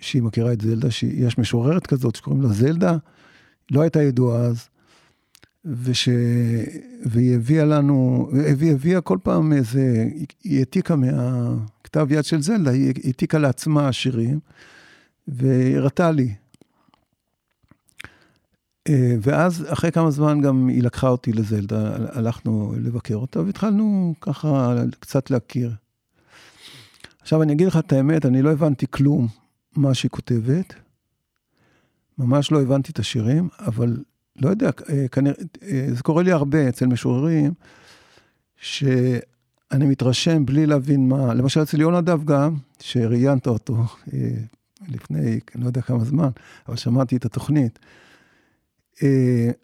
שהיא 0.00 0.22
מכירה 0.22 0.52
את 0.52 0.60
זלדה, 0.60 0.90
שיש 0.90 1.38
משוררת 1.38 1.86
כזאת 1.86 2.16
שקוראים 2.16 2.42
לה 2.42 2.48
זלדה, 2.48 2.96
לא 3.70 3.80
הייתה 3.80 4.02
ידועה 4.02 4.40
אז, 4.40 4.68
וש... 5.64 6.08
והיא 7.06 7.34
הביאה 7.34 7.64
לנו, 7.64 8.30
והיא 8.58 8.72
הביאה 8.72 9.00
כל 9.00 9.18
פעם 9.22 9.52
איזה, 9.52 10.08
היא 10.44 10.58
העתיקה 10.58 10.96
מהכתב 10.96 12.06
יד 12.10 12.24
של 12.24 12.42
זלדה, 12.42 12.70
היא 12.70 12.92
העתיקה 13.04 13.38
לעצמה 13.38 13.92
שירים, 13.92 14.40
והראתה 15.28 16.10
לי. 16.10 16.34
אה, 18.88 19.14
ואז 19.22 19.66
אחרי 19.68 19.92
כמה 19.92 20.10
זמן 20.10 20.40
גם 20.40 20.68
היא 20.68 20.82
לקחה 20.82 21.08
אותי 21.08 21.32
לזלדה, 21.32 21.96
הלכנו 22.12 22.74
לבקר 22.76 23.14
אותה 23.14 23.40
והתחלנו 23.40 24.14
ככה 24.20 24.74
קצת 25.00 25.30
להכיר. 25.30 25.72
עכשיו 27.20 27.42
אני 27.42 27.52
אגיד 27.52 27.66
לך 27.66 27.76
את 27.76 27.92
האמת, 27.92 28.26
אני 28.26 28.42
לא 28.42 28.52
הבנתי 28.52 28.86
כלום 28.90 29.28
מה 29.76 29.94
שהיא 29.94 30.10
כותבת. 30.10 30.74
ממש 32.18 32.52
לא 32.52 32.62
הבנתי 32.62 32.92
את 32.92 32.98
השירים, 32.98 33.48
אבל 33.58 33.96
לא 34.40 34.48
יודע, 34.48 34.70
אה, 34.88 35.08
כנראה, 35.08 35.34
אה, 35.62 35.86
זה 35.94 36.02
קורה 36.02 36.22
לי 36.22 36.32
הרבה 36.32 36.68
אצל 36.68 36.86
משוררים, 36.86 37.52
שאני 38.56 39.86
מתרשם 39.86 40.46
בלי 40.46 40.66
להבין 40.66 41.08
מה, 41.08 41.34
למשל 41.34 41.62
אצל 41.62 41.80
יונדב 41.80 42.24
גם, 42.24 42.54
שראיינת 42.80 43.46
אותו 43.46 43.76
אה, 44.12 44.18
לפני, 44.88 45.40
אני 45.54 45.62
לא 45.62 45.66
יודע 45.66 45.80
כמה 45.80 46.04
זמן, 46.04 46.28
אבל 46.68 46.76
שמעתי 46.76 47.16
את 47.16 47.24
התוכנית. 47.24 47.78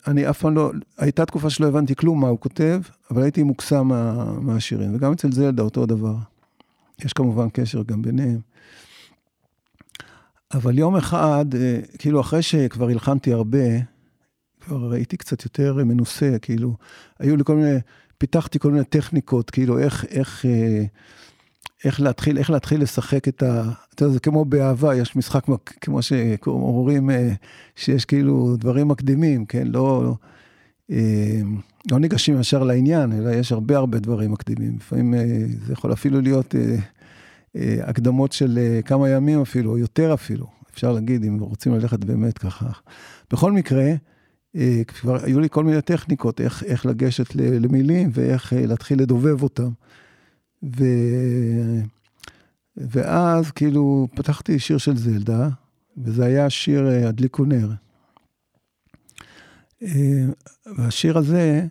אני 0.06 0.30
אף 0.30 0.40
פעם 0.40 0.54
לא, 0.54 0.72
הייתה 0.98 1.26
תקופה 1.26 1.50
שלא 1.50 1.66
הבנתי 1.66 1.94
כלום 1.94 2.20
מה 2.20 2.28
הוא 2.28 2.40
כותב, 2.40 2.80
אבל 3.10 3.22
הייתי 3.22 3.42
מוקסם 3.42 3.88
מה, 3.88 4.24
מהשירים, 4.40 4.94
וגם 4.94 5.12
אצל 5.12 5.32
זלדה 5.32 5.62
אותו 5.62 5.86
דבר. 5.86 6.14
יש 7.04 7.12
כמובן 7.12 7.48
קשר 7.52 7.82
גם 7.82 8.02
ביניהם. 8.02 8.38
אבל 10.54 10.78
יום 10.78 10.96
אחד, 10.96 11.44
כאילו 11.98 12.20
אחרי 12.20 12.42
שכבר 12.42 12.88
הלחנתי 12.88 13.32
הרבה, 13.32 13.58
כבר 14.66 14.92
הייתי 14.92 15.16
קצת 15.16 15.44
יותר 15.44 15.74
מנוסה, 15.74 16.36
כאילו, 16.42 16.76
היו 17.18 17.36
לי 17.36 17.44
כל 17.44 17.56
מיני, 17.56 17.78
פיתחתי 18.18 18.58
כל 18.58 18.70
מיני 18.70 18.84
טכניקות, 18.84 19.50
כאילו, 19.50 19.78
איך, 19.78 20.04
איך, 20.10 20.46
אה, 20.46 20.84
איך 21.84 22.00
להתחיל, 22.00 22.38
איך 22.38 22.50
להתחיל 22.50 22.82
לשחק 22.82 23.28
את 23.28 23.42
ה... 23.42 23.70
אתה 23.94 24.04
יודע, 24.04 24.14
זה 24.14 24.20
כמו 24.20 24.44
באהבה, 24.44 24.96
יש 24.96 25.16
משחק, 25.16 25.46
כמו 25.80 26.02
שאומרים, 26.02 27.10
אה, 27.10 27.32
שיש 27.76 28.04
כאילו 28.04 28.56
דברים 28.58 28.88
מקדימים, 28.88 29.46
כן? 29.46 29.66
לא, 29.66 30.04
לא, 30.04 30.16
לא 31.90 31.98
ניגשים 31.98 32.40
ישר 32.40 32.62
לעניין, 32.62 33.12
אלא 33.12 33.30
יש 33.30 33.52
הרבה 33.52 33.76
הרבה 33.76 33.98
דברים 33.98 34.32
מקדימים. 34.32 34.76
לפעמים 34.76 35.14
זה 35.66 35.72
יכול 35.72 35.92
אפילו 35.92 36.20
להיות 36.20 36.54
הקדמות 37.54 38.32
של 38.32 38.80
כמה 38.84 39.08
ימים 39.08 39.42
אפילו, 39.42 39.70
או 39.70 39.78
יותר 39.78 40.14
אפילו, 40.14 40.46
אפשר 40.74 40.92
להגיד, 40.92 41.24
אם 41.24 41.38
רוצים 41.38 41.74
ללכת 41.74 42.04
באמת 42.04 42.38
ככה. 42.38 42.66
בכל 43.30 43.52
מקרה, 43.52 43.94
כבר 44.86 45.24
היו 45.24 45.40
לי 45.40 45.48
כל 45.50 45.64
מיני 45.64 45.82
טכניקות, 45.82 46.40
איך, 46.40 46.62
איך 46.62 46.86
לגשת 46.86 47.34
למילים 47.34 48.10
ואיך 48.12 48.52
להתחיל 48.56 49.02
לדובב 49.02 49.42
אותם. 49.42 49.68
ו... 50.62 50.84
ואז 52.76 53.50
כאילו 53.50 54.08
פתחתי 54.14 54.58
שיר 54.58 54.78
של 54.78 54.96
זלדה, 54.96 55.48
וזה 55.98 56.24
היה 56.24 56.50
שיר 56.50 56.86
הדליקו 56.86 57.44
נר. 57.44 57.70
והשיר 60.76 61.18
הזה, 61.18 61.66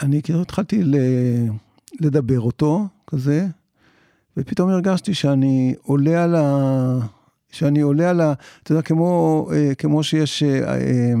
אני 0.00 0.22
כאילו 0.22 0.42
התחלתי 0.42 0.82
לדבר 2.00 2.40
אותו, 2.40 2.86
כזה, 3.06 3.46
ופתאום 4.36 4.70
הרגשתי 4.70 5.14
שאני 5.14 5.74
עולה 5.82 6.24
על 6.24 6.34
ה... 6.34 7.15
שאני 7.56 7.80
עולה 7.80 8.10
על 8.10 8.20
ה... 8.20 8.32
אתה 8.62 8.72
יודע, 8.72 8.82
כמו, 8.82 9.48
אה, 9.52 9.74
כמו 9.74 10.02
שיש 10.02 10.42
אה, 10.42 10.74
אה, 10.74 11.12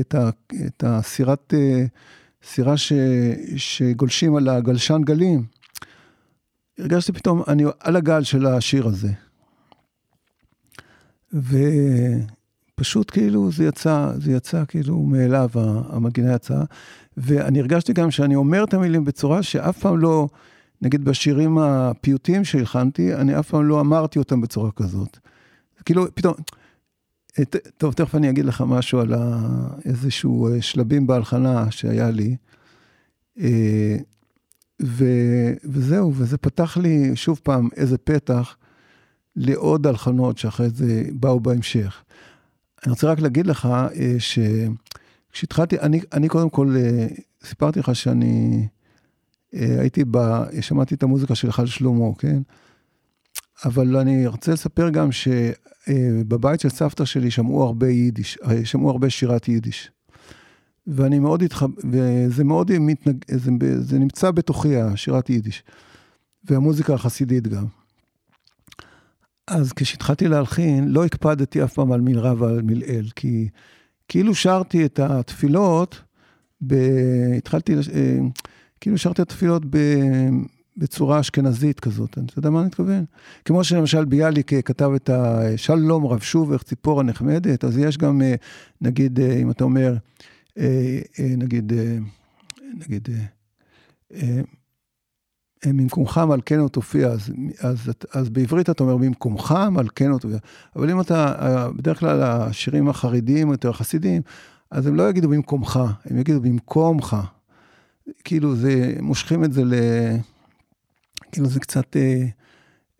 את, 0.00 0.14
ה, 0.14 0.30
את 0.66 0.84
הסירת, 0.86 1.54
סירה 2.42 2.76
ש, 2.76 2.92
שגולשים 3.56 4.36
על 4.36 4.48
הגלשן 4.48 5.02
גלים. 5.04 5.44
הרגשתי 6.78 7.12
פתאום, 7.12 7.42
אני 7.48 7.64
על 7.80 7.96
הגל 7.96 8.22
של 8.22 8.46
השיר 8.46 8.86
הזה. 8.86 9.10
ופשוט 11.32 13.10
כאילו 13.10 13.52
זה 13.52 13.64
יצא, 13.64 14.12
זה 14.16 14.32
יצא 14.32 14.64
כאילו 14.68 14.98
מאליו, 14.98 15.48
המנגינה 15.88 16.34
יצאה. 16.34 16.64
ואני 17.16 17.60
הרגשתי 17.60 17.92
גם 17.92 18.10
שאני 18.10 18.34
אומר 18.34 18.64
את 18.64 18.74
המילים 18.74 19.04
בצורה 19.04 19.42
שאף 19.42 19.78
פעם 19.78 19.98
לא... 19.98 20.28
נגיד 20.82 21.04
בשירים 21.04 21.58
הפיוטים 21.58 22.44
שהלחנתי, 22.44 23.14
אני 23.14 23.38
אף 23.38 23.50
פעם 23.50 23.64
לא 23.64 23.80
אמרתי 23.80 24.18
אותם 24.18 24.40
בצורה 24.40 24.70
כזאת. 24.70 25.18
כאילו, 25.84 26.14
פתאום, 26.14 26.34
טוב, 27.76 27.92
תכף 27.92 28.14
אני 28.14 28.30
אגיד 28.30 28.44
לך 28.44 28.64
משהו 28.66 29.00
על 29.00 29.14
איזשהו 29.84 30.48
אה, 30.48 30.62
שלבים 30.62 31.06
בהלחנה 31.06 31.70
שהיה 31.70 32.10
לי. 32.10 32.36
אה, 33.40 33.96
ו, 34.82 35.04
וזהו, 35.64 36.12
וזה 36.14 36.38
פתח 36.38 36.76
לי 36.76 37.16
שוב 37.16 37.40
פעם 37.42 37.68
איזה 37.76 37.98
פתח 37.98 38.56
לעוד 39.36 39.86
הלחנות 39.86 40.38
שאחרי 40.38 40.70
זה 40.70 41.02
באו 41.12 41.40
בהמשך. 41.40 42.02
אני 42.84 42.90
רוצה 42.90 43.06
רק 43.06 43.20
להגיד 43.20 43.46
לך 43.46 43.66
אה, 43.66 44.16
שכשהתחלתי, 44.18 45.78
אני, 45.78 46.00
אני 46.12 46.28
קודם 46.28 46.50
כל 46.50 46.76
סיפרתי 47.44 47.80
לך 47.80 47.96
שאני 47.96 48.66
אה, 49.54 49.80
הייתי 49.80 50.04
ב... 50.10 50.18
שמעתי 50.60 50.94
את 50.94 51.02
המוזיקה 51.02 51.34
של 51.34 51.52
חל 51.52 51.66
שלמה, 51.66 52.14
כן? 52.18 52.42
אבל 53.64 53.96
אני 53.96 54.26
רוצה 54.26 54.52
לספר 54.52 54.90
גם 54.90 55.08
שבבית 55.12 56.60
של 56.60 56.68
סבתא 56.68 57.04
שלי 57.04 57.30
שמעו 57.30 57.64
הרבה 57.64 57.88
יידיש, 57.88 58.38
אה, 58.44 58.64
שמעו 58.64 58.90
הרבה 58.90 59.10
שירת 59.10 59.48
יידיש. 59.48 59.90
ואני 60.86 61.18
מאוד 61.18 61.42
התחב... 61.42 61.68
וזה 61.90 62.44
מאוד 62.44 62.78
מתנג... 62.78 63.24
זה, 63.30 63.50
זה 63.80 63.98
נמצא 63.98 64.30
בתוכי, 64.30 64.76
השירת 64.76 65.30
יידיש. 65.30 65.62
והמוזיקה 66.44 66.94
החסידית 66.94 67.48
גם. 67.48 67.64
אז 69.46 69.72
כשהתחלתי 69.72 70.28
להלחין, 70.28 70.88
לא 70.88 71.04
הקפדתי 71.04 71.64
אף 71.64 71.74
פעם 71.74 71.92
על 71.92 72.00
מלרע 72.00 72.34
ועל 72.38 72.62
מלעיל, 72.62 73.10
כי 73.16 73.48
כאילו 74.08 74.34
שרתי 74.34 74.84
את 74.84 74.98
התפילות, 74.98 76.00
ב... 76.66 76.74
התחלתי, 77.36 77.74
אה, 77.74 78.18
כאילו 78.80 78.98
שרתי 78.98 79.22
את 79.22 79.26
התפילות 79.26 79.62
בצורה 80.78 81.20
אשכנזית 81.20 81.80
כזאת, 81.80 82.18
אתה 82.18 82.38
יודע 82.38 82.50
מה 82.50 82.58
אני 82.58 82.66
מתכוון? 82.66 83.04
כמו 83.44 83.64
שלמשל 83.64 84.04
ביאליק 84.04 84.50
כתב 84.64 84.90
את 84.96 85.10
השלום 85.10 86.06
רב 86.06 86.20
שובך 86.20 86.62
ציפורה 86.62 87.02
נחמדת, 87.02 87.64
אז 87.64 87.78
יש 87.78 87.98
גם, 87.98 88.22
אה, 88.22 88.34
נגיד, 88.80 89.20
אה, 89.20 89.36
אם 89.36 89.50
אתה 89.50 89.64
אומר, 89.64 89.96
אה, 90.58 91.00
נגיד, 91.18 91.72
נגיד, 92.74 93.08
ממקומך 95.66 96.18
מלכנו 96.18 96.68
תופיע, 96.68 97.08
אז, 97.08 97.32
אז, 97.60 97.90
אז 98.12 98.28
בעברית 98.28 98.70
אתה 98.70 98.82
אומר 98.82 98.96
ממקומך 98.96 99.54
מלכנו 99.70 100.18
תופיע. 100.18 100.38
אבל 100.76 100.90
אם 100.90 101.00
אתה, 101.00 101.34
בדרך 101.76 102.00
כלל 102.00 102.22
השירים 102.22 102.88
החרדיים, 102.88 103.50
יותר 103.50 103.72
חסידים, 103.72 104.22
אז 104.70 104.86
הם 104.86 104.94
לא 104.94 105.10
יגידו 105.10 105.28
במקומך, 105.28 105.80
הם 106.04 106.18
יגידו 106.18 106.40
במקומך. 106.40 107.16
כאילו 108.24 108.56
זה, 108.56 108.94
מושכים 109.00 109.44
את 109.44 109.52
זה 109.52 109.64
ל... 109.64 109.74
כאילו 111.32 111.48
זה 111.48 111.60
קצת, 111.60 111.96
אה, 111.96 112.26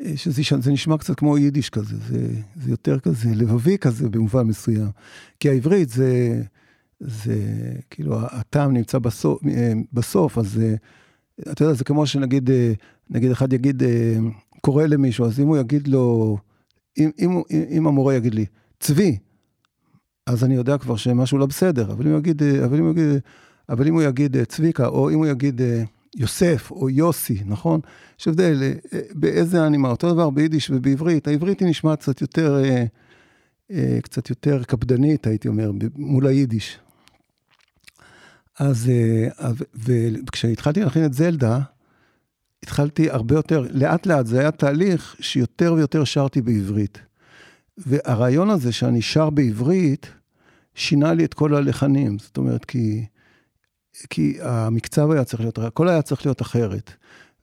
אה, 0.00 0.16
שזה, 0.16 0.42
זה 0.60 0.72
נשמע 0.72 0.98
קצת 0.98 1.18
כמו 1.18 1.38
יידיש 1.38 1.70
כזה, 1.70 1.96
זה, 2.08 2.28
זה 2.56 2.70
יותר 2.70 3.00
כזה 3.00 3.28
לבבי 3.34 3.78
כזה 3.78 4.08
במובן 4.08 4.42
מסוים. 4.42 4.90
כי 5.40 5.50
העברית 5.50 5.88
זה, 5.88 6.42
זה 7.00 7.36
כאילו 7.90 8.20
הטעם 8.20 8.72
נמצא 8.72 8.98
בסוף, 8.98 9.46
אה, 9.46 9.72
בסוף 9.92 10.38
אז 10.38 10.60
אתה 11.52 11.64
יודע, 11.64 11.74
זה 11.74 11.84
כמו 11.84 12.06
שנגיד, 12.06 12.50
נגיד 13.10 13.30
אחד 13.30 13.52
יגיד, 13.52 13.82
קורא 14.60 14.86
למישהו, 14.86 15.26
אז 15.26 15.40
אם 15.40 15.46
הוא 15.46 15.58
יגיד 15.58 15.88
לו, 15.88 16.36
אם, 16.98 17.10
אם, 17.18 17.42
אם 17.70 17.86
המורה 17.86 18.14
יגיד 18.14 18.34
לי, 18.34 18.46
צבי, 18.80 19.18
אז 20.26 20.44
אני 20.44 20.54
יודע 20.54 20.78
כבר 20.78 20.96
שמשהו 20.96 21.38
לא 21.38 21.46
בסדר, 21.46 21.92
אבל 21.92 22.06
אם 22.06 22.12
הוא 22.12 22.18
יגיד, 22.18 22.42
אבל 22.42 22.78
אם 22.78 22.84
הוא 22.84 22.90
יגיד, 22.90 23.20
אבל 23.68 23.86
אם 23.86 23.94
הוא 23.94 24.02
יגיד 24.02 24.36
צביקה, 24.42 24.86
או 24.86 25.10
אם 25.10 25.14
הוא 25.14 25.26
יגיד 25.26 25.60
יוסף 26.18 26.70
או 26.70 26.90
יוסי, 26.90 27.42
נכון? 27.46 27.80
יש 28.20 28.28
הבדל 28.28 28.62
אה, 28.62 29.00
באיזה 29.14 29.66
אנימה, 29.66 29.90
אותו 29.90 30.14
דבר 30.14 30.30
ביידיש 30.30 30.70
ובעברית. 30.70 31.28
העברית 31.28 31.60
היא 31.60 31.68
נשמעת 31.68 32.00
קצת 32.00 32.20
יותר, 32.20 32.62
קצת 34.02 34.30
יותר 34.30 34.62
קפדנית, 34.64 35.26
הייתי 35.26 35.48
אומר, 35.48 35.70
מול 35.96 36.26
היידיש. 36.26 36.78
אז, 38.58 38.90
וכשהתחלתי 39.74 40.80
להכין 40.80 41.04
את 41.04 41.14
זלדה, 41.14 41.60
התחלתי 42.62 43.10
הרבה 43.10 43.34
יותר, 43.34 43.66
לאט 43.70 44.06
לאט, 44.06 44.26
זה 44.26 44.40
היה 44.40 44.50
תהליך 44.50 45.16
שיותר 45.20 45.72
ויותר 45.76 46.04
שרתי 46.04 46.42
בעברית. 46.42 46.98
והרעיון 47.78 48.50
הזה 48.50 48.72
שאני 48.72 49.02
שר 49.02 49.30
בעברית, 49.30 50.06
שינה 50.74 51.14
לי 51.14 51.24
את 51.24 51.34
כל 51.34 51.54
הלחנים. 51.54 52.18
זאת 52.18 52.36
אומרת, 52.36 52.64
כי 52.64 53.06
כי 54.10 54.38
המקצב 54.42 55.10
היה 55.10 55.24
צריך 55.24 55.40
להיות, 55.40 55.58
הכל 55.58 55.88
היה 55.88 56.02
צריך 56.02 56.26
להיות 56.26 56.42
אחרת. 56.42 56.92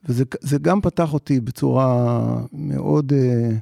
וזה 0.10 0.58
גם 0.62 0.82
פתח 0.82 1.14
אותי 1.14 1.40
בצורה 1.40 2.08
מאוד, 2.54 3.14
אה, 3.14 3.58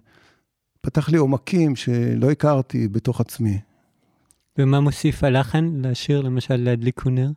פתח 0.82 1.10
לי 1.10 1.18
עומקים 1.18 1.76
שלא 1.76 2.32
הכרתי 2.32 2.88
בתוך 2.88 3.22
עצמי. 3.22 3.60
ומה 4.58 4.80
מוסיף 4.80 5.24
הלחן 5.24 5.72
לשיר, 5.82 6.22
למשל, 6.22 6.56
להדליק 6.56 7.06
נר? 7.06 7.32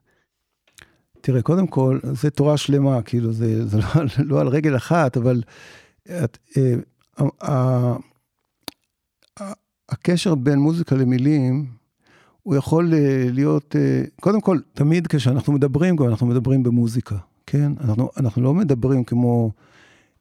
תראה, 1.21 1.42
קודם 1.42 1.66
כל, 1.66 1.99
זה 2.12 2.31
תורה 2.31 2.57
שלמה, 2.57 3.03
כאילו, 3.03 3.33
זה, 3.33 3.66
זה 3.66 3.79
לא, 3.79 3.85
לא 4.31 4.40
על 4.40 4.49
רגל 4.49 4.77
אחת, 4.77 5.16
אבל 5.16 5.42
את, 6.25 6.38
אה, 6.57 6.75
אה, 7.42 7.95
הקשר 9.88 10.35
בין 10.35 10.59
מוזיקה 10.59 10.97
למילים, 10.97 11.66
הוא 12.47 12.57
יכול 12.57 12.95
אה, 12.95 13.27
להיות, 13.33 13.77
אה, 13.77 14.03
קודם 14.21 14.41
כל, 14.41 14.59
תמיד 14.73 15.07
כשאנחנו 15.07 15.53
מדברים, 15.53 15.97
גם 15.97 16.09
אנחנו 16.09 16.27
מדברים 16.27 16.63
במוזיקה, 16.63 17.17
כן? 17.47 17.73
אנחנו, 17.81 18.11
אנחנו 18.17 18.43
לא 18.43 18.55
מדברים 18.55 19.05
כמו, 19.05 19.53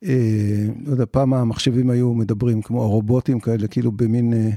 אה, 0.04 0.66
לא 0.86 0.92
יודע, 0.92 1.06
פעם 1.12 1.34
המחשבים 1.34 1.90
היו 1.90 2.14
מדברים 2.14 2.62
כמו 2.62 2.84
הרובוטים 2.84 3.40
כאלה, 3.40 3.68
כאילו 3.68 3.92
במין 3.92 4.34
אה, 4.34 4.50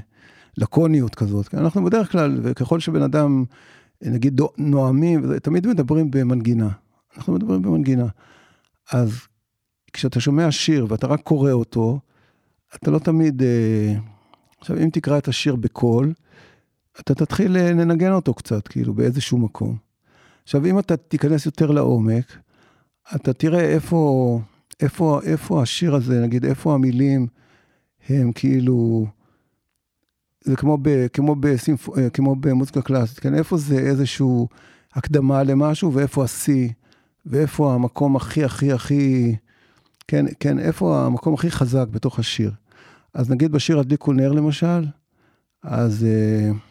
לקוניות 0.57 1.15
כזאת. 1.15 1.47
כן? 1.47 1.57
אנחנו 1.57 1.83
בדרך 1.83 2.11
כלל, 2.11 2.39
וככל 2.43 2.79
שבן 2.79 3.01
אדם, 3.01 3.43
נגיד 4.01 4.41
נואמים, 4.57 5.37
תמיד 5.37 5.67
מדברים 5.67 6.11
במנגינה. 6.11 6.69
אנחנו 7.17 7.33
מדברים 7.33 7.61
במנגינה. 7.61 8.07
אז 8.91 9.11
כשאתה 9.93 10.19
שומע 10.19 10.51
שיר 10.51 10.85
ואתה 10.89 11.07
רק 11.07 11.21
קורא 11.21 11.51
אותו, 11.51 11.99
אתה 12.75 12.91
לא 12.91 12.99
תמיד... 12.99 13.41
אה, 13.41 13.95
עכשיו, 14.59 14.77
אם 14.77 14.89
תקרא 14.93 15.17
את 15.17 15.27
השיר 15.27 15.55
בקול, 15.55 16.13
אתה 16.99 17.15
תתחיל 17.15 17.57
אה, 17.57 17.71
לנגן 17.71 18.11
אותו 18.11 18.33
קצת, 18.33 18.67
כאילו, 18.67 18.93
באיזשהו 18.93 19.37
מקום. 19.37 19.77
עכשיו, 20.43 20.65
אם 20.65 20.79
אתה 20.79 20.97
תיכנס 20.97 21.45
יותר 21.45 21.71
לעומק, 21.71 22.37
אתה 23.15 23.33
תראה 23.33 23.61
איפה, 23.61 24.39
איפה, 24.81 25.19
איפה 25.23 25.61
השיר 25.61 25.95
הזה, 25.95 26.21
נגיד, 26.21 26.45
איפה 26.45 26.73
המילים 26.73 27.27
הם 28.09 28.31
כאילו, 28.31 29.07
זה 30.41 30.55
כמו, 30.55 30.77
ב, 30.81 31.07
כמו, 31.07 31.35
בסימפ, 31.39 31.89
אה, 31.97 32.09
כמו 32.09 32.35
במוזיקה 32.35 32.81
קלאסית, 32.81 33.19
כן? 33.19 33.35
איפה 33.35 33.57
זה 33.57 33.79
איזשהו 33.79 34.47
הקדמה 34.93 35.43
למשהו, 35.43 35.93
ואיפה 35.93 36.23
השיא, 36.23 36.69
ואיפה 37.25 37.73
המקום 37.73 38.15
הכי, 38.15 38.43
הכי, 38.43 38.71
הכי, 38.73 39.35
כן, 40.07 40.25
כן, 40.39 40.59
איפה 40.59 41.05
המקום 41.05 41.33
הכי 41.33 41.51
חזק 41.51 41.87
בתוך 41.91 42.19
השיר. 42.19 42.51
אז 43.13 43.29
נגיד 43.29 43.51
בשיר 43.51 43.79
הדליקו 43.79 44.13
נר 44.13 44.31
למשל, 44.31 44.85
אז... 45.63 46.05
Uh, 46.05 46.68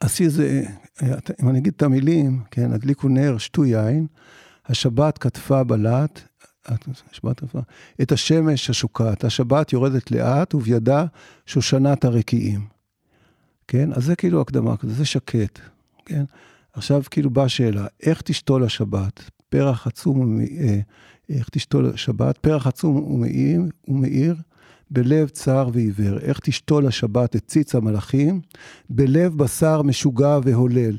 השיא 0.00 0.28
זה, 0.28 0.62
אם 1.42 1.48
אני 1.48 1.58
אגיד 1.58 1.72
את 1.76 1.82
המילים, 1.82 2.42
כן, 2.50 2.72
הדליקו 2.72 3.08
נר, 3.08 3.38
שתו 3.38 3.64
יין, 3.64 4.06
השבת 4.66 5.18
כתפה 5.18 5.64
בלט, 5.64 6.20
שבת 7.12 7.42
רפואה, 7.42 7.62
את 8.02 8.12
השמש 8.12 8.70
השוקעת, 8.70 9.24
השבת 9.24 9.72
יורדת 9.72 10.10
לאט 10.10 10.54
ובידה 10.54 11.06
שושנת 11.46 12.04
הרקיעים. 12.04 12.66
כן? 13.68 13.92
אז 13.92 14.04
זה 14.04 14.16
כאילו 14.16 14.40
הקדמה, 14.40 14.74
זה 14.82 15.04
שקט, 15.04 15.58
כן? 16.04 16.24
עכשיו 16.72 17.02
כאילו 17.10 17.30
באה 17.30 17.44
השאלה, 17.44 17.86
איך 18.02 18.22
תשתול 18.22 18.64
השבת? 18.64 19.30
פרח 19.48 19.86
עצום, 19.86 20.40
אה, 20.40 20.78
איך 21.28 21.48
תשתול 21.52 21.90
השבת? 21.94 22.38
פרח 22.38 22.66
עצום 22.66 22.96
ומאיר, 22.96 23.62
ומאיר 23.88 24.36
בלב 24.90 25.28
צר 25.28 25.68
ועיוור. 25.72 26.18
איך 26.18 26.38
תשתול 26.38 26.86
השבת 26.86 27.36
את 27.36 27.42
ציץ 27.46 27.74
המלאכים? 27.74 28.40
בלב 28.90 29.36
בשר 29.36 29.82
משוגע 29.82 30.38
והולל. 30.42 30.96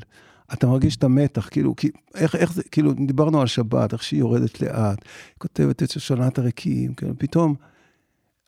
אתה 0.52 0.66
מרגיש 0.66 0.96
את 0.96 1.04
המתח, 1.04 1.48
כאילו, 1.50 1.74
איך, 2.14 2.34
איך 2.34 2.52
זה, 2.52 2.62
כאילו, 2.62 2.92
דיברנו 2.92 3.40
על 3.40 3.46
שבת, 3.46 3.92
איך 3.92 4.02
שהיא 4.02 4.20
יורדת 4.20 4.60
לאט, 4.60 5.04
כותבת 5.38 5.82
את 5.82 5.90
שושנת 5.90 6.38
הרקיעים, 6.38 6.94
כאילו, 6.94 7.14
פתאום, 7.18 7.54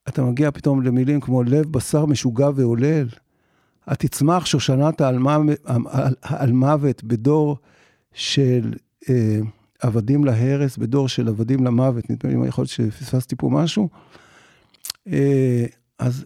אתה 0.08 0.22
מגיע 0.22 0.50
פתאום 0.50 0.82
למילים 0.82 1.20
כמו 1.20 1.42
לב 1.42 1.72
בשר 1.72 2.06
משוגע 2.06 2.48
והולל. 2.54 3.06
התצמח 3.86 4.46
שושנת 4.46 5.00
העל 6.22 6.52
מוות 6.52 7.04
בדור 7.04 7.56
של 8.12 8.72
אה, 9.08 9.40
עבדים 9.80 10.24
להרס, 10.24 10.76
בדור 10.76 11.08
של 11.08 11.28
עבדים 11.28 11.64
למוות, 11.64 12.10
נדמה 12.10 12.42
לי, 12.42 12.48
יכול 12.48 12.62
להיות 12.62 12.70
שפספסתי 12.70 13.36
פה 13.36 13.48
משהו. 13.52 13.88
אה, 15.08 15.66
אז 15.98 16.24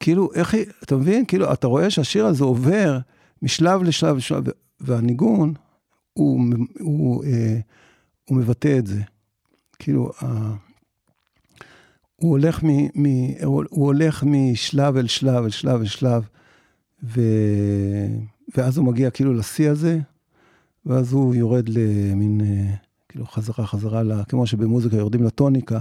כאילו, 0.00 0.30
איך 0.34 0.54
היא, 0.54 0.64
אתה 0.82 0.96
מבין? 0.96 1.24
כאילו, 1.26 1.52
אתה 1.52 1.66
רואה 1.66 1.90
שהשיר 1.90 2.26
הזה 2.26 2.44
עובר 2.44 2.98
משלב 3.42 3.82
לשלב 3.82 4.16
לשלב, 4.16 4.44
והניגון, 4.80 5.54
הוא, 6.12 6.40
הוא, 6.80 7.24
אה, 7.24 7.58
הוא 8.28 8.38
מבטא 8.38 8.78
את 8.78 8.86
זה. 8.86 9.00
כאילו, 9.78 10.10
אה, 10.22 10.52
הוא 12.16 12.30
הולך, 12.30 12.62
מ, 12.64 12.68
מ, 13.02 13.06
הוא 13.44 13.64
הולך 13.86 14.24
משלב 14.26 14.96
אל 14.96 15.06
שלב 15.06 15.44
אל 15.44 15.50
שלב 15.50 15.80
אל 15.80 15.86
שלב, 15.86 16.24
ו, 17.02 17.20
ואז 18.56 18.76
הוא 18.76 18.86
מגיע 18.86 19.10
כאילו 19.10 19.34
לשיא 19.34 19.70
הזה, 19.70 19.98
ואז 20.86 21.12
הוא 21.12 21.34
יורד 21.34 21.68
למין, 21.68 22.40
אה, 22.40 22.74
כאילו, 23.08 23.26
חזרה, 23.26 23.66
חזרה, 23.66 24.02
לה, 24.02 24.24
כמו 24.24 24.46
שבמוזיקה 24.46 24.96
יורדים 24.96 25.24
לטוניקה, 25.24 25.80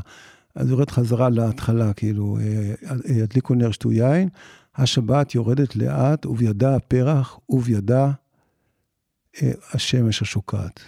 אז 0.55 0.69
יורד 0.69 0.89
חזרה 0.91 1.29
להתחלה, 1.29 1.93
כאילו, 1.93 2.37
ידליקו 3.05 3.53
אה, 3.53 3.59
נר 3.59 3.71
שתו 3.71 3.91
יין, 3.91 4.29
השבת 4.75 5.35
יורדת 5.35 5.75
לאט, 5.75 6.25
ובידה 6.25 6.75
הפרח, 6.75 7.39
ובידה 7.49 8.11
אה, 9.41 9.51
השמש 9.73 10.21
השוקעת. 10.21 10.79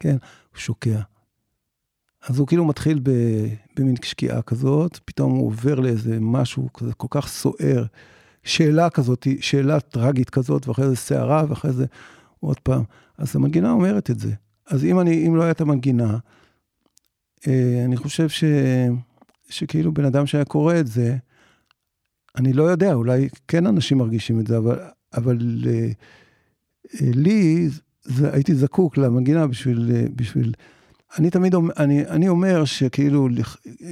כן, 0.00 0.16
הוא 0.50 0.58
שוקע. 0.58 1.00
אז 2.28 2.38
הוא 2.38 2.46
כאילו 2.46 2.64
מתחיל 2.64 3.00
במין 3.76 3.94
שקיעה 4.02 4.42
כזאת, 4.42 5.00
פתאום 5.04 5.32
הוא 5.32 5.46
עובר 5.46 5.80
לאיזה 5.80 6.18
משהו 6.20 6.72
כזה 6.72 6.94
כל 6.94 7.06
כך 7.10 7.28
סוער, 7.28 7.84
שאלה 8.44 8.90
כזאת, 8.90 9.26
שאלה 9.40 9.80
טרגית 9.80 10.30
כזאת, 10.30 10.68
ואחרי 10.68 10.88
זה 10.88 10.96
סערה, 10.96 11.44
ואחרי 11.48 11.72
זה 11.72 11.86
עוד 12.40 12.58
פעם. 12.58 12.82
אז 13.18 13.36
המנגינה 13.36 13.70
אומרת 13.70 14.10
את 14.10 14.18
זה. 14.18 14.32
אז 14.66 14.84
אם, 14.84 15.00
אני, 15.00 15.28
אם 15.28 15.36
לא 15.36 15.42
הייתה 15.42 15.64
מנגינה, 15.64 16.18
אני 17.84 17.96
חושב 17.96 18.28
ש, 18.28 18.44
שכאילו 19.48 19.92
בן 19.92 20.04
אדם 20.04 20.26
שהיה 20.26 20.44
קורא 20.44 20.74
את 20.80 20.86
זה, 20.86 21.16
אני 22.36 22.52
לא 22.52 22.62
יודע, 22.62 22.94
אולי 22.94 23.28
כן 23.48 23.66
אנשים 23.66 23.98
מרגישים 23.98 24.40
את 24.40 24.46
זה, 24.46 24.58
אבל, 24.58 24.78
אבל 25.14 25.38
אה, 25.66 25.90
אה, 27.00 27.10
לי, 27.14 27.68
זה, 28.02 28.32
הייתי 28.32 28.54
זקוק 28.54 28.96
למנגינה 28.96 29.46
בשביל, 29.46 29.90
בשביל... 30.16 30.52
אני 31.18 31.30
תמיד 31.30 31.54
אומר, 31.54 31.74
אני, 31.78 32.06
אני 32.06 32.28
אומר 32.28 32.64
שכאילו, 32.64 33.28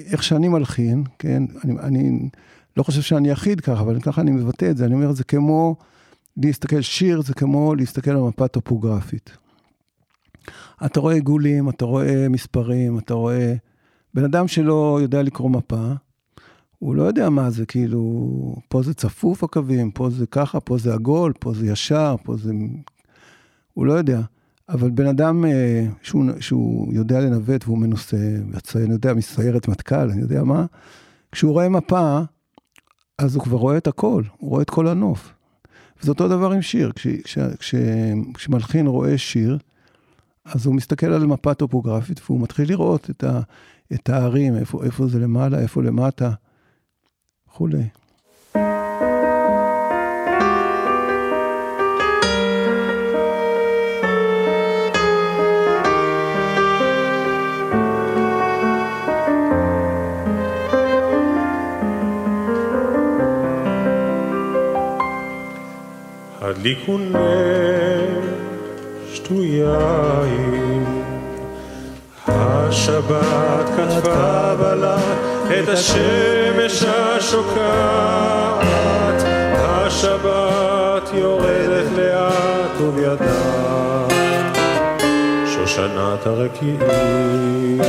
איך 0.07 0.23
שאני 0.23 0.49
מלחין, 0.49 1.05
כן, 1.19 1.43
אני, 1.65 1.79
אני 1.79 2.29
לא 2.77 2.83
חושב 2.83 3.03
שאני 3.03 3.31
יחיד 3.31 3.61
ככה, 3.61 3.81
אבל 3.81 4.01
ככה 4.01 4.21
אני 4.21 4.31
מבטא 4.31 4.71
את 4.71 4.77
זה, 4.77 4.85
אני 4.85 4.95
אומר, 4.95 5.13
זה 5.13 5.25
כמו 5.25 5.77
להסתכל, 6.37 6.81
שיר 6.81 7.23
זה 7.23 7.35
כמו 7.35 7.75
להסתכל 7.75 8.11
על 8.11 8.17
מפה 8.17 8.49
טופוגרפית. 8.49 9.31
אתה 10.85 11.01
רואה 11.01 11.15
עיגולים, 11.15 11.69
אתה 11.69 11.85
רואה 11.85 12.29
מספרים, 12.29 12.99
אתה 12.99 13.15
רואה... 13.15 13.55
בן 14.15 14.25
אדם 14.25 14.49
שלא 14.49 14.99
יודע 15.03 15.23
לקרוא 15.23 15.51
מפה, 15.51 15.93
הוא 16.79 16.95
לא 16.95 17.03
יודע 17.03 17.31
מה 17.31 17.51
זה, 17.51 17.67
כאילו, 17.67 18.03
פה 18.69 18.83
זה 18.83 18.95
צפוף 18.95 19.45
הקווים, 19.45 19.91
פה 19.91 20.11
זה 20.11 20.27
ככה, 20.27 20.61
פה 20.61 20.79
זה 20.79 20.95
עגול, 20.95 21.33
פה 21.41 21.53
זה 21.55 21.67
ישר, 21.67 22.17
פה 22.25 22.37
זה... 22.37 22.53
הוא 23.75 23.87
לא 23.87 23.93
יודע. 23.93 24.21
אבל 24.69 24.91
בן 24.91 25.07
אדם 25.07 25.45
אה, 25.45 25.87
שהוא, 26.03 26.25
שהוא 26.41 26.95
יודע 26.95 27.21
לנווט 27.21 27.65
והוא 27.65 27.79
מנוסה, 27.79 28.17
אני 28.75 28.93
יודע, 28.93 29.15
מסיירת 29.15 29.69
מטכ"ל, 29.69 30.11
אני 30.11 30.21
יודע 30.21 30.45
מה, 30.45 30.67
כשהוא 31.33 31.53
רואה 31.53 31.69
מפה, 31.69 32.21
אז 33.19 33.35
הוא 33.35 33.45
כבר 33.45 33.57
רואה 33.57 33.77
את 33.77 33.87
הכל, 33.87 34.23
הוא 34.39 34.51
רואה 34.51 34.63
את 34.63 34.71
כל 34.71 34.89
הנוף. 34.89 35.33
וזה 36.01 36.11
אותו 36.11 36.29
דבר 36.29 36.53
עם 36.53 36.63
שיר, 36.63 36.93
כש, 36.93 37.07
כש, 37.07 37.39
כש, 37.39 37.75
כשמלחין 38.35 38.87
רואה 38.87 39.19
שיר, 39.19 39.59
אז 40.55 40.67
הוא 40.67 40.75
מסתכל 40.75 41.07
על 41.07 41.27
מפה 41.27 41.55
טופוגרפית 41.55 42.21
והוא 42.27 42.41
מתחיל 42.41 42.69
לראות 42.69 43.11
את, 43.11 43.25
ה, 43.25 43.41
את 43.93 44.09
הערים, 44.09 44.57
איפה, 44.57 44.85
איפה 44.85 45.07
זה 45.07 45.19
למעלה, 45.19 45.59
איפה 45.59 45.83
למטה, 45.83 46.31
וכולי. 47.49 47.85
הדליקו 66.41 66.99
נר 66.99 68.40
שתו. 69.31 70.85
השבת 72.29 73.69
כתבה 73.77 74.55
בלט 74.59 75.01
את 75.47 75.69
השמש 75.69 76.85
השוקעת, 76.89 78.65
השבת 79.59 81.11
יורדת 81.15 81.87
לאט 81.97 82.81
ובידה 82.81 84.07
שושנת 85.47 86.27
הרקיעים. 86.27 87.81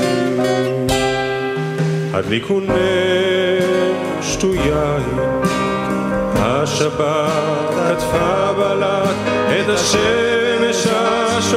הדליקו 2.14 2.60
נר 2.60 3.92
שתו 4.22 4.56
יין 4.56 5.20
השבת 6.36 7.74
עטפה 7.78 8.54
בלט 8.54 9.16
את 9.50 9.70
השמש 9.70 10.31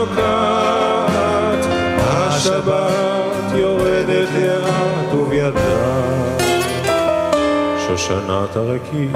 השוקעת, 0.04 1.66
השבת 1.98 3.52
יורדת 3.54 4.28
לאט 4.42 5.14
ובידה 5.14 6.02
שושנת 7.86 8.56
הרקיעים. 8.56 9.12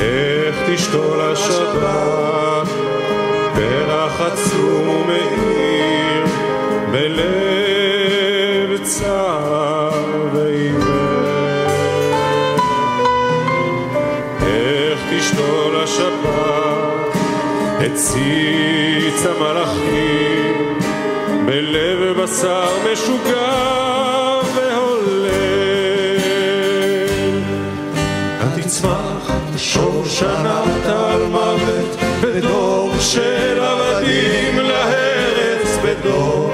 איך 0.00 0.56
תשתול 0.70 1.20
השבת 1.20 2.68
פרח 3.54 4.20
עצום 4.20 4.88
ומאיר 4.88 6.24
בלב 6.92 7.73
הציץ 17.94 19.26
המלאכים 19.26 20.78
בלב 21.46 22.22
בשר 22.22 22.68
משוגע 22.92 23.52
והולל 24.54 25.28
התצמח 28.40 29.30
שושנת 29.56 30.86
על 30.86 31.22
מוות 31.26 31.96
בדור 32.22 32.92
של 33.00 33.60
עבדים 33.60 34.58
להרץ 34.58 35.78
בדור 35.84 36.52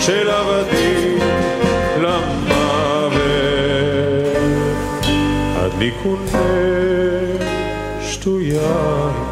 של 0.00 0.30
עבדים 0.30 1.18
למוות. 2.00 3.20
הדליקו 5.56 6.16
נר 6.32 7.46
שטויה 8.02 9.29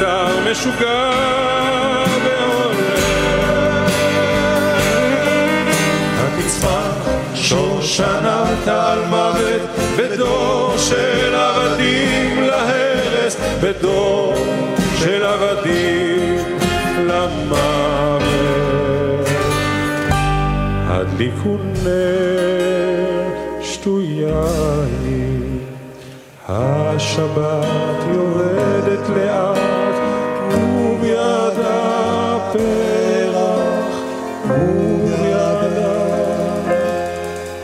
בשר 0.00 0.50
משוגע 0.50 1.10
והולך. 2.24 3.92
התצמח 6.18 7.08
שושנה 7.34 8.44
טל 8.64 8.98
מוות, 9.10 9.60
בדור 9.96 10.74
של 10.76 11.34
עבדים 11.34 12.42
להרס, 12.42 13.36
בדור 13.62 14.34
של 14.98 15.24
עבדים 15.24 16.58
למוות. 16.98 18.30
הדליקו 20.88 21.56
שטויה 23.62 24.42
היא, 25.04 25.60
השבת 26.48 28.04
יורדת 28.14 29.08
לאט, 29.08 29.69
ובידה 32.54 33.32
פרח, 33.32 34.50
ובידה 34.50 35.90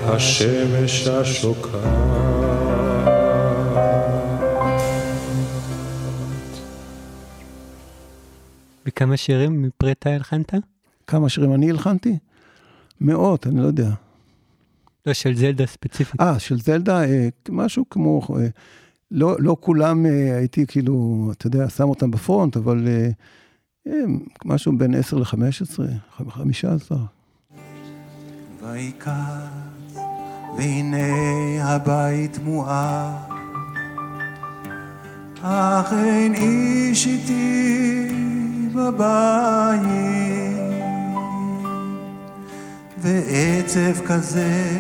השמש 0.03 1.07
השוקעת. 1.09 2.17
וכמה 8.87 9.17
שירים 9.17 9.63
מפרטה 9.63 10.11
הלחנת? 10.11 10.55
כמה 11.07 11.29
שירים 11.29 11.55
אני 11.55 11.71
הלחנתי? 11.71 12.19
מאות, 13.01 13.47
אני 13.47 13.61
לא 13.61 13.67
יודע. 13.67 13.91
לא, 15.07 15.13
של 15.13 15.37
זלדה 15.37 15.67
ספציפית. 15.67 16.21
אה, 16.21 16.39
של 16.39 16.61
זלדה, 16.61 17.05
אה, 17.05 17.29
משהו 17.49 17.85
כמו, 17.91 18.21
אה, 18.39 18.47
לא, 19.11 19.37
לא 19.39 19.57
כולם 19.61 20.07
אה, 20.07 20.37
הייתי 20.37 20.67
כאילו, 20.67 21.29
אתה 21.37 21.47
יודע, 21.47 21.69
שם 21.69 21.89
אותם 21.89 22.11
בפרונט, 22.11 22.57
אבל 22.57 22.89
אה, 22.89 23.11
משהו 24.45 24.73
בין 24.79 24.95
10 24.95 25.19
ל-15, 25.19 26.31
15. 26.31 26.99
ויקץ, 28.63 29.09
והנה 30.59 31.07
הבית 31.75 32.39
מואר, 32.45 33.11
אך 35.43 35.93
אין 35.93 36.35
איש 36.35 37.07
איתי 37.07 38.09
בבית, 38.75 39.87
ועצב 42.99 44.07
כזה 44.07 44.79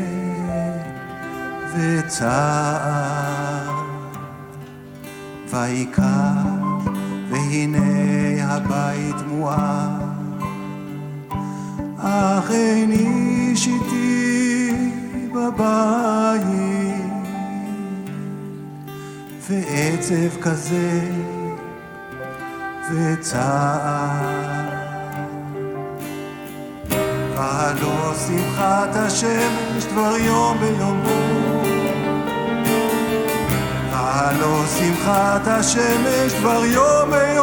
וצער. 1.77 3.07
ויקץ, 5.51 6.03
והנה 7.31 8.26
הבית 8.49 9.17
מואר, 9.27 9.89
אך 11.99 12.51
אין 12.51 12.91
איש 12.91 13.67
איתי 13.69 14.73
בבית, 15.35 16.47
ועצב 19.49 20.41
כזה 20.41 21.01
וצער. 22.93 24.47
והלא 27.37 28.15
שמחת 28.27 28.97
השמש 28.97 29.85
דבר 29.93 30.17
יום 30.17 30.59
ביומו, 30.59 31.63
והלא 33.93 34.63
שמחת 34.79 35.47
השמש 35.47 36.33
דבר 36.41 36.65
יום 36.65 37.11
ביומו. 37.11 37.36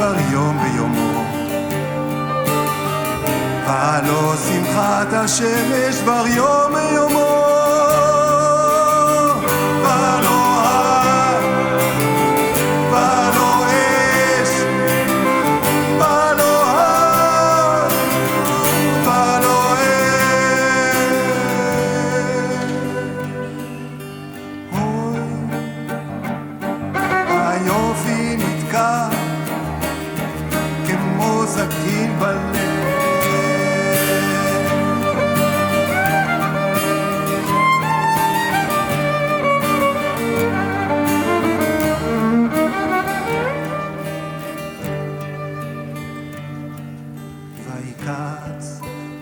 דבר 0.00 0.14
יום 0.32 0.58
ביומו. 0.62 1.24
הלא 3.66 4.34
שמחת 4.36 5.12
השמש 5.12 5.96
דבר 6.02 6.24
יום 6.26 6.74
ביומו. 6.74 7.49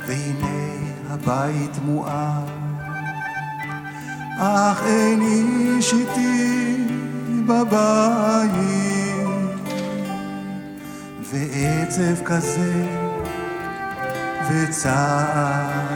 והנה 0.08 0.78
הבית 1.10 1.78
מואר, 1.84 2.44
אך 4.38 4.82
אין 4.86 5.22
איש 5.22 5.92
איתי 5.92 6.76
בבית, 7.46 8.58
ועצב 11.22 12.24
כזה 12.24 12.86
וצער. 14.50 15.88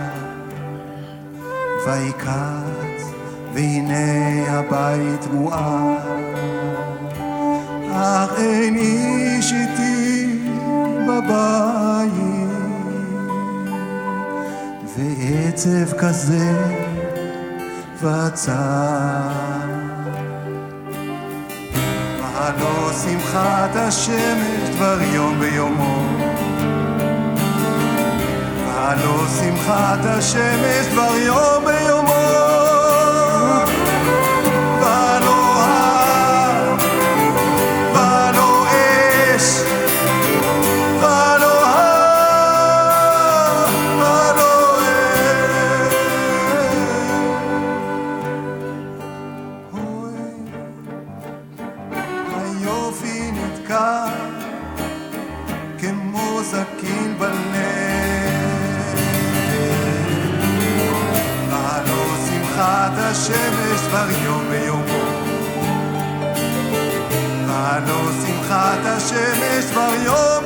ויקץ, 1.87 3.03
והנה 3.55 4.45
הבית 4.49 5.27
מואר, 5.33 5.97
אך 7.93 8.33
אין 8.39 8.77
איש 8.77 9.53
איתי 9.53 10.39
בבית, 11.09 12.32
ועצב 14.97 15.99
כזה 15.99 16.53
וצער. 17.97 19.53
והלא 22.21 22.93
שמחת 22.93 23.77
השמש 23.77 24.69
דבר 24.77 24.99
יום 25.13 25.41
ביומו, 25.41 26.03
והלא 28.67 29.25
שמחת 29.41 30.05
השמש 30.05 30.87
דבר 30.93 31.17
יום 31.17 31.65
ביומו. 31.65 31.82
השמש 69.05 69.65
דבר 69.71 69.95
יום 70.05 70.42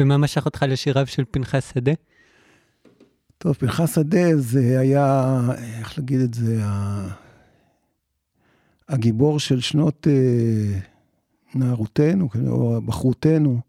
ומה 0.00 0.16
משך 0.16 0.46
אותך 0.46 0.64
לשיריו 0.68 1.06
של 1.06 1.24
פנחס 1.30 1.72
שדה? 1.74 1.92
טוב, 3.38 3.52
פנחס 3.54 3.94
שדה 3.94 4.36
זה 4.36 4.80
היה, 4.80 5.40
איך 5.78 5.98
להגיד 5.98 6.20
את 6.20 6.34
זה, 6.34 6.62
הגיבור 8.88 9.40
של 9.40 9.60
שנות 9.60 10.06
אה, 10.10 10.78
נערותנו, 11.54 12.30
כן, 12.30 12.48
או 12.48 12.80
בחרותנו, 12.80 13.60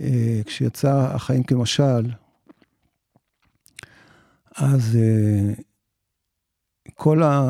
אה, 0.00 0.40
כשיצא 0.46 1.10
החיים 1.14 1.42
כמשל, 1.42 2.10
אז 4.56 4.96
אה, 4.96 5.54
כל, 6.94 7.22
ה, 7.22 7.44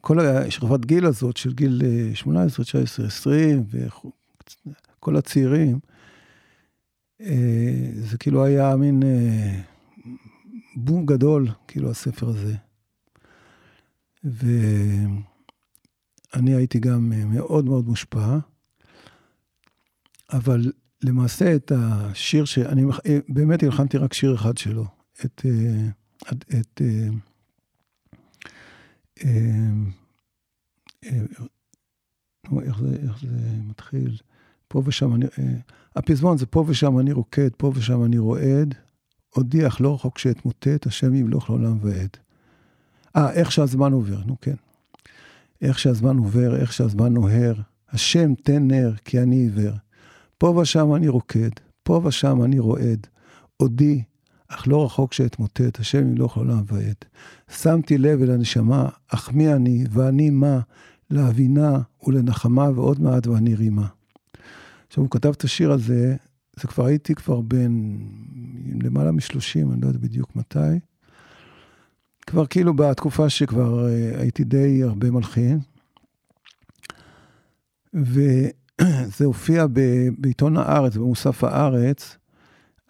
כל 0.00 0.20
השכבת 0.20 0.84
גיל 0.84 1.06
הזאת 1.06 1.36
של 1.36 1.52
גיל 1.52 1.82
18, 2.14 2.64
19, 2.64 3.06
20, 3.06 3.64
וכל 3.70 5.16
הצעירים, 5.16 5.78
זה 8.00 8.18
כאילו 8.18 8.44
היה 8.44 8.76
מין 8.76 9.02
בום 10.76 11.06
גדול, 11.06 11.48
כאילו, 11.68 11.90
הספר 11.90 12.28
הזה. 12.28 12.54
ואני 14.24 14.64
הייתי 16.54 16.78
גם 16.78 17.12
מאוד 17.26 17.64
מאוד 17.64 17.86
מושפע, 17.86 18.38
אבל 20.32 20.72
למעשה 21.02 21.56
את 21.56 21.72
השיר 21.74 22.44
שאני 22.44 22.82
באמת 23.28 23.62
הלחנתי 23.62 23.98
רק 23.98 24.12
שיר 24.12 24.34
אחד 24.34 24.56
שלו, 24.56 24.86
את... 25.24 25.42
את, 26.32 26.44
את 26.58 26.82
איך 32.62 32.78
זה, 32.78 32.96
איך 33.02 33.20
זה 33.20 33.28
מתחיל? 33.68 34.16
פה 34.68 34.82
ושם 34.84 35.14
אני... 35.14 35.26
הפזמון 35.96 36.38
זה 36.38 36.46
פה 36.46 36.64
ושם 36.66 36.98
אני 36.98 37.12
רוקד, 37.12 37.48
פה 37.56 37.72
ושם 37.74 38.04
אני 38.04 38.18
רועד, 38.18 38.74
הודיח 39.34 39.80
לא 39.80 39.94
רחוק 39.94 40.18
שאתמוטט, 40.18 40.86
השם 40.86 41.14
ימלוך 41.14 41.50
לעולם 41.50 41.78
ועד. 41.80 42.16
אה, 43.16 43.32
איך 43.32 43.52
שהזמן 43.52 43.92
עובר, 43.92 44.18
נו 44.26 44.36
כן. 44.40 44.54
איך 45.62 45.78
שהזמן 45.78 46.16
עובר, 46.16 46.56
איך 46.56 46.72
שהזמן 46.72 47.12
נוהר, 47.12 47.54
השם 47.90 48.34
תן 48.34 48.68
נר, 48.68 48.94
כי 49.04 49.20
אני 49.20 49.36
עיוור. 49.36 49.72
פה 50.38 50.46
ושם 50.46 50.94
אני 50.94 51.08
רוקד, 51.08 51.50
פה 51.82 52.00
ושם 52.04 52.42
אני 52.42 52.58
רועד. 52.58 53.06
עודי, 53.56 54.02
אך 54.48 54.68
לא 54.68 54.84
רחוק 54.84 55.12
שאתמוטט, 55.12 55.80
השם 55.80 55.98
ימלוך 55.98 56.36
לעולם 56.36 56.62
ועד. 56.66 56.96
שמתי 57.50 57.98
לב 57.98 58.22
אל 58.22 58.30
הנשמה, 58.30 58.88
אך 59.08 59.32
מי 59.32 59.52
אני, 59.52 59.84
ואני 59.90 60.30
מה, 60.30 60.60
להבינה 61.10 61.78
ולנחמה 62.06 62.70
ועוד 62.70 63.00
מעט 63.00 63.26
ואני 63.26 63.54
רימה. 63.54 63.86
עכשיו, 64.86 65.02
הוא 65.04 65.10
כתב 65.10 65.28
את 65.28 65.44
השיר 65.44 65.72
הזה 65.72 66.16
זה 66.60 66.68
כבר 66.68 66.84
הייתי 66.84 67.14
כבר 67.14 67.40
בן 67.40 67.96
למעלה 68.82 69.12
משלושים, 69.12 69.72
אני 69.72 69.80
לא 69.80 69.86
יודע 69.86 69.98
בדיוק 69.98 70.36
מתי. 70.36 70.78
כבר 72.26 72.46
כאילו 72.46 72.74
בתקופה 72.74 73.28
שכבר 73.28 73.88
אה, 73.88 74.20
הייתי 74.20 74.44
די 74.44 74.82
הרבה 74.82 75.10
מלחין. 75.10 75.58
וזה 77.94 79.24
הופיע 79.24 79.66
בעיתון 80.18 80.56
הארץ, 80.56 80.96
במוסף 80.96 81.44
הארץ, 81.44 82.16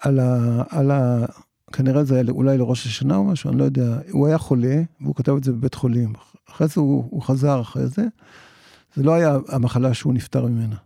על 0.00 0.18
ה... 0.18 0.62
על 0.68 0.90
ה 0.90 1.24
כנראה 1.72 2.04
זה 2.04 2.14
היה 2.14 2.24
אולי 2.28 2.58
לראש 2.58 2.86
השנה 2.86 3.16
או 3.16 3.24
משהו, 3.24 3.50
אני 3.50 3.58
לא 3.58 3.64
יודע. 3.64 3.98
הוא 4.10 4.26
היה 4.26 4.38
חולה, 4.38 4.82
והוא 5.00 5.14
כתב 5.14 5.32
את 5.36 5.44
זה 5.44 5.52
בבית 5.52 5.74
חולים. 5.74 6.12
אחרי 6.50 6.66
זה 6.68 6.80
הוא, 6.80 7.04
הוא 7.10 7.22
חזר 7.22 7.60
אחרי 7.60 7.86
זה. 7.86 8.06
זה 8.94 9.02
לא 9.02 9.14
היה 9.14 9.38
המחלה 9.48 9.94
שהוא 9.94 10.14
נפטר 10.14 10.46
ממנה. 10.46 10.76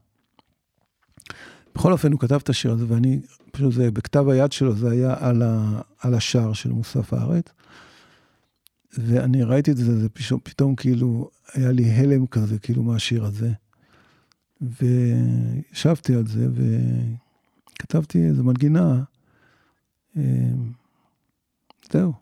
בכל 1.75 1.93
אופן, 1.93 2.13
הוא 2.13 2.21
כתב 2.21 2.41
את 2.43 2.49
השיר 2.49 2.73
הזה, 2.73 2.85
ואני, 2.89 3.21
פשוט 3.53 3.73
זה, 3.73 3.91
בכתב 3.91 4.29
היד 4.29 4.53
שלו, 4.53 4.75
זה 4.75 4.91
היה 4.91 5.15
על, 5.19 5.43
ה, 5.43 5.81
על 6.01 6.15
השער 6.15 6.53
של 6.53 6.73
מוסף 6.73 7.13
הארץ. 7.13 7.45
ואני 8.99 9.43
ראיתי 9.43 9.71
את 9.71 9.77
זה, 9.77 10.01
זה 10.01 10.09
פתאום, 10.09 10.41
פתאום 10.43 10.77
כאילו, 10.77 11.31
היה 11.55 11.73
לי 11.73 11.91
הלם 11.91 12.27
כזה, 12.27 12.59
כאילו, 12.59 12.83
מהשיר 12.83 13.25
הזה. 13.25 13.53
וישבתי 14.61 16.15
על 16.15 16.27
זה, 16.27 16.47
וכתבתי 17.75 18.27
איזו 18.27 18.45
מנגינה. 18.45 19.03
אה, 20.17 20.23
זהו. 21.93 22.13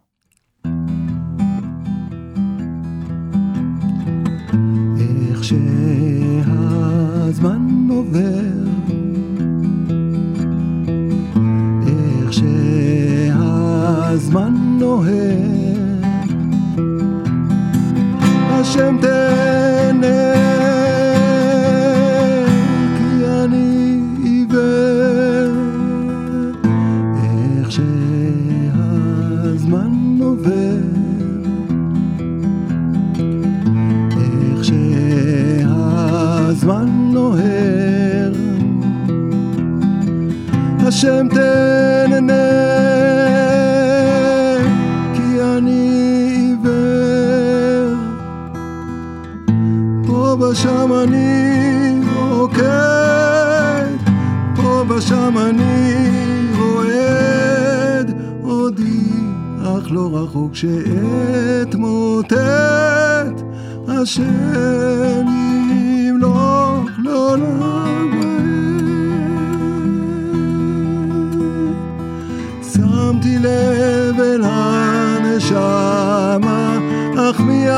איך 5.00 5.44
שהזמן 5.44 6.48
עובר 7.90 8.68
הזמן 14.18 14.54
נוהר. 14.78 15.12
השם 18.50 18.96
תהנה 19.00 19.57
רחוק 60.18 60.54
שאתמוטט, 60.54 62.36
השם 63.88 65.26
ימלוך 66.06 66.88
לעולם 67.04 68.20
שמתי 72.72 73.38
לב 73.38 74.20
אל 74.20 74.42
הנשמה, 74.44 75.58
אך 77.16 77.40
מי 77.40 77.70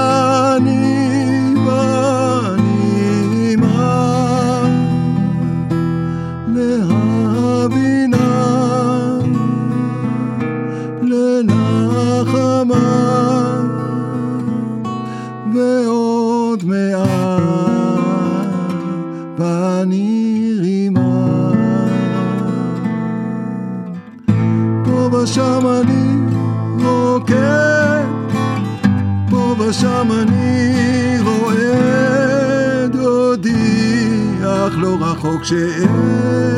רחוק 35.41 35.45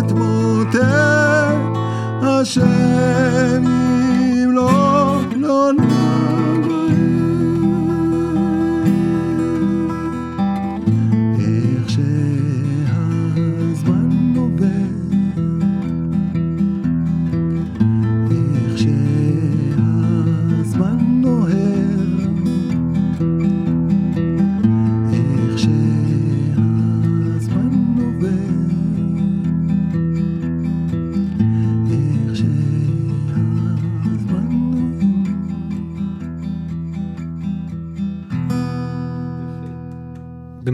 שאתמוטט, 0.06 0.76
השם 2.22 3.71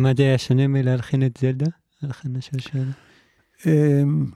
במה 0.08 0.14
זה 0.16 0.22
היה 0.22 0.38
שונה 0.38 0.66
מלהלחין 0.66 1.26
את 1.26 1.36
זלדה? 1.40 1.66
הלחנה 2.02 2.40
של 2.40 2.58
שאלה? 2.58 2.92
אמ, 3.66 4.26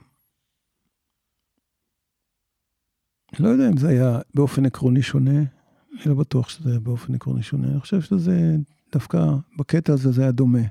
לא 3.39 3.49
יודע 3.49 3.69
אם 3.69 3.77
זה 3.77 3.89
היה 3.89 4.19
באופן 4.33 4.65
עקרוני 4.65 5.01
שונה, 5.01 5.39
אני 5.39 6.05
לא 6.05 6.13
בטוח 6.13 6.49
שזה 6.49 6.69
היה 6.69 6.79
באופן 6.79 7.15
עקרוני 7.15 7.43
שונה, 7.43 7.67
אני 7.67 7.79
חושב 7.79 8.01
שזה 8.01 8.55
דווקא 8.91 9.25
בקטע 9.57 9.93
הזה 9.93 10.11
זה 10.11 10.21
היה 10.21 10.31
דומה. 10.31 10.61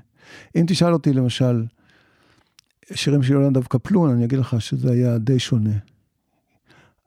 אם 0.55 0.65
תשאל 0.67 0.93
אותי 0.93 1.13
למשל, 1.13 1.65
שירים 2.93 3.23
של 3.23 3.33
יולנד 3.33 3.53
דווקא 3.53 3.77
פלון, 3.77 4.11
אני 4.11 4.25
אגיד 4.25 4.39
לך 4.39 4.61
שזה 4.61 4.91
היה 4.91 5.17
די 5.17 5.39
שונה. 5.39 5.77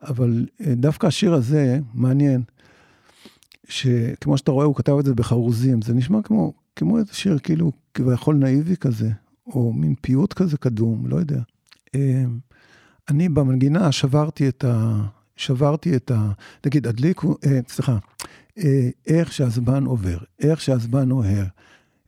אבל 0.02 0.46
אה, 0.60 0.74
דווקא 0.74 1.06
השיר 1.06 1.34
הזה, 1.34 1.78
מעניין, 1.94 2.42
שכמו 3.68 4.38
שאתה 4.38 4.50
רואה, 4.50 4.66
הוא 4.66 4.74
כתב 4.74 4.96
את 5.00 5.04
זה 5.04 5.14
בחרוזים, 5.14 5.82
זה 5.82 5.94
נשמע 5.94 6.22
כמו, 6.22 6.52
כמו 6.76 6.98
איזה 6.98 7.14
שיר 7.14 7.38
כאילו 7.38 7.72
כביכול 7.94 8.36
נאיבי 8.36 8.76
כזה, 8.76 9.10
או 9.46 9.72
מין 9.72 9.94
פיוט 10.00 10.32
כזה 10.32 10.58
קדום, 10.58 11.06
לא 11.06 11.16
יודע. 11.16 11.40
אה, 11.94 12.24
אני 13.08 13.28
במנגינה 13.28 13.92
שברתי 13.92 14.48
את 14.48 14.64
ה... 14.64 15.02
שברתי 15.36 15.96
את 15.96 16.10
ה... 16.10 16.30
נגיד, 16.66 16.86
הדליקו, 16.86 17.36
אה, 17.46 17.60
סליחה, 17.68 17.98
אה, 18.58 18.88
איך 19.06 19.32
שהזמן 19.32 19.84
עובר, 19.84 20.18
איך 20.38 20.60
שהזמן 20.60 21.08
נוהר. 21.08 21.44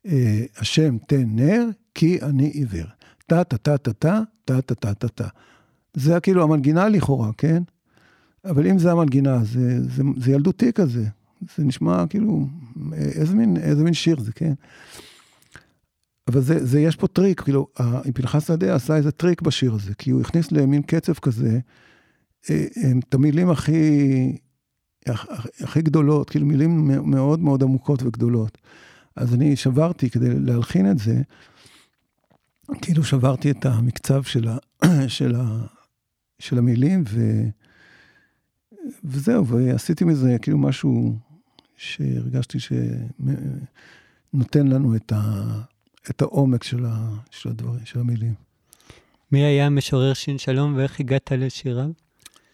אה, 0.07 0.45
השם 0.59 0.97
תן 1.07 1.25
נר, 1.27 1.67
כי 1.95 2.23
אני 2.23 2.47
עיוור. 2.47 2.87
טה 3.27 3.45
טה 3.45 3.57
טה 3.57 3.79
טה 3.79 3.93
טה, 3.93 4.21
טה 4.45 4.61
טה 4.61 4.75
טה 4.75 4.95
טה 4.95 5.09
טה. 5.09 5.29
זה 5.95 6.21
כאילו 6.21 6.43
המנגינה 6.43 6.89
לכאורה, 6.89 7.31
כן? 7.39 7.63
אבל 8.45 8.67
אם 8.67 8.79
זה 8.79 8.93
המנגינה, 8.93 9.45
זה, 9.45 9.83
זה, 9.83 10.03
זה 10.17 10.33
ילדותי 10.33 10.73
כזה. 10.73 11.05
זה 11.57 11.65
נשמע 11.65 12.05
כאילו, 12.07 12.47
איזה 12.93 13.35
מין, 13.35 13.57
איזה 13.57 13.85
מין 13.85 13.95
שיר 13.95 14.21
זה, 14.21 14.33
כן? 14.33 14.53
אבל 16.29 16.41
זה, 16.41 16.67
זה, 16.67 16.81
יש 16.81 16.97
פה 16.97 17.09
טריק, 17.09 17.41
כאילו, 17.41 17.67
פנחס 18.15 18.47
שדה 18.47 18.75
עשה 18.75 18.97
איזה 18.97 19.11
טריק 19.11 19.43
בשיר 19.43 19.75
הזה, 19.75 19.95
כי 19.95 20.11
הוא 20.11 20.21
הכניס 20.21 20.53
למין 20.53 20.83
קצב 20.83 21.15
כזה, 21.15 21.59
אה, 22.51 22.67
את 23.09 23.15
המילים 23.15 23.51
הכי, 23.51 24.37
הכי 25.61 25.83
גדולות, 25.83 26.31
כאילו 26.31 26.47
מילים 26.47 26.91
מאוד 27.11 27.41
מאוד 27.41 27.63
עמוקות 27.63 28.03
וגדולות. 28.03 28.59
אז 29.17 29.35
אני 29.35 29.57
שברתי 29.57 30.11
כדי 30.11 30.39
להלחין 30.39 30.91
את 30.91 30.99
זה, 30.99 31.23
כאילו 32.83 33.05
שברתי 33.05 33.51
את 33.51 33.67
המקצב 33.67 34.23
של, 34.23 34.49
ה, 34.49 34.57
של, 35.09 35.35
ה, 35.35 35.67
של 36.39 36.59
המילים, 36.59 37.05
ו, 37.09 37.43
וזהו, 39.05 39.47
ועשיתי 39.47 40.05
מזה 40.05 40.37
כאילו 40.43 40.59
משהו 40.59 41.17
שהרגשתי 41.79 42.59
שנותן 42.61 44.67
לנו 44.67 44.97
את, 44.97 45.13
ה, 45.13 45.45
את 46.11 46.23
העומק 46.23 46.63
של, 46.63 46.87
ה, 46.87 47.09
של 47.31 47.49
הדברים, 47.49 47.85
של 47.85 48.01
המילים. 48.01 48.35
מי 49.33 49.45
היה 49.45 49.67
המשורר 49.67 50.15
שין 50.15 50.39
שלום 50.39 50.77
ואיך 50.77 51.01
הגעת 51.01 51.33
לשיריו? 51.33 51.91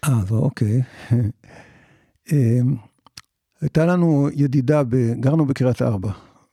אה, 0.04 0.20
אוקיי. 0.30 0.82
אמ, 2.32 2.76
הייתה 3.60 3.86
לנו 3.86 4.28
ידידה, 4.34 4.82
גרנו 5.20 5.46
בקריית 5.46 5.82
ארבע, 5.82 6.12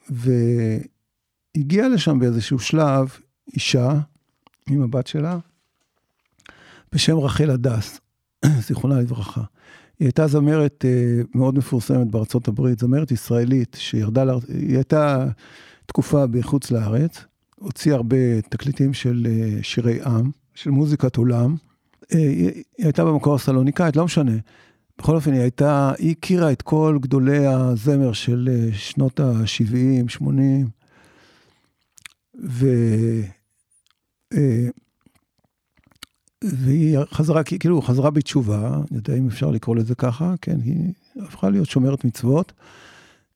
והגיעה 0.10 1.88
לשם 1.88 2.20
באיזשהו 2.20 2.60
שלב 2.60 3.10
אישה 3.54 4.00
עם 4.70 4.82
הבת 4.82 5.08
שלה, 5.08 5.38
בשם 6.94 7.18
רחל 7.18 7.50
הדס, 7.50 8.00
זיכרונה 8.68 9.00
לברכה. 9.00 9.44
היא 10.02 10.08
הייתה 10.08 10.28
זמרת 10.28 10.86
uh, 10.86 11.28
מאוד 11.36 11.58
מפורסמת 11.58 12.08
בארצות 12.08 12.48
הברית, 12.48 12.80
זמרת 12.80 13.12
ישראלית 13.12 13.78
שירדה, 13.80 14.24
לה... 14.24 14.34
היא 14.48 14.76
הייתה 14.76 15.28
תקופה 15.86 16.28
בחוץ 16.28 16.72
לארץ, 16.72 17.24
הוציאה 17.56 17.96
הרבה 17.96 18.42
תקליטים 18.42 18.94
של 18.94 19.28
uh, 19.28 19.64
שירי 19.64 20.02
עם, 20.02 20.32
של 20.56 20.70
מוזיקת 20.70 21.18
עולם. 21.18 21.56
Uh, 22.04 22.18
היא, 22.18 22.64
הייתה 22.78 23.06
במקור 23.06 23.38
סלוניקאית, 23.38 23.96
לא 23.96 24.06
משנה. 24.06 24.36
בכל 24.98 25.16
אופן, 25.16 25.34
היא 25.34 25.42
הייתה, 25.42 25.92
היא 25.98 26.16
הכירה 26.18 26.52
את 26.52 26.62
כל 26.62 26.98
גדולי 27.02 27.48
הזמר 27.48 28.14
של 28.14 28.70
שנות 28.74 29.20
ה-70, 29.20 30.10
80, 30.10 30.68
ו... 32.44 32.68
והיא 36.44 36.98
חזרה, 37.12 37.44
כאילו, 37.44 37.82
חזרה 37.82 38.10
בתשובה, 38.10 38.74
אני 38.74 38.98
יודע 38.98 39.16
אם 39.16 39.28
אפשר 39.28 39.50
לקרוא 39.52 39.76
לזה 39.76 39.96
ככה, 39.96 40.34
כן, 40.42 40.58
היא 40.64 40.94
הפכה 41.16 41.50
להיות 41.50 41.70
שומרת 41.70 42.06
מצוות. 42.06 42.54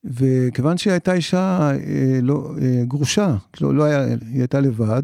וכיוון 0.04 0.78
שהיא 0.78 0.92
הייתה 0.92 1.12
אישה 1.12 1.70
אה, 1.70 2.18
לא, 2.22 2.50
אה, 2.62 2.82
גרושה, 2.84 3.36
כאילו 3.52 3.72
לא 3.72 3.84
היה, 3.84 4.04
היא 4.04 4.38
הייתה 4.38 4.60
לבד, 4.60 5.02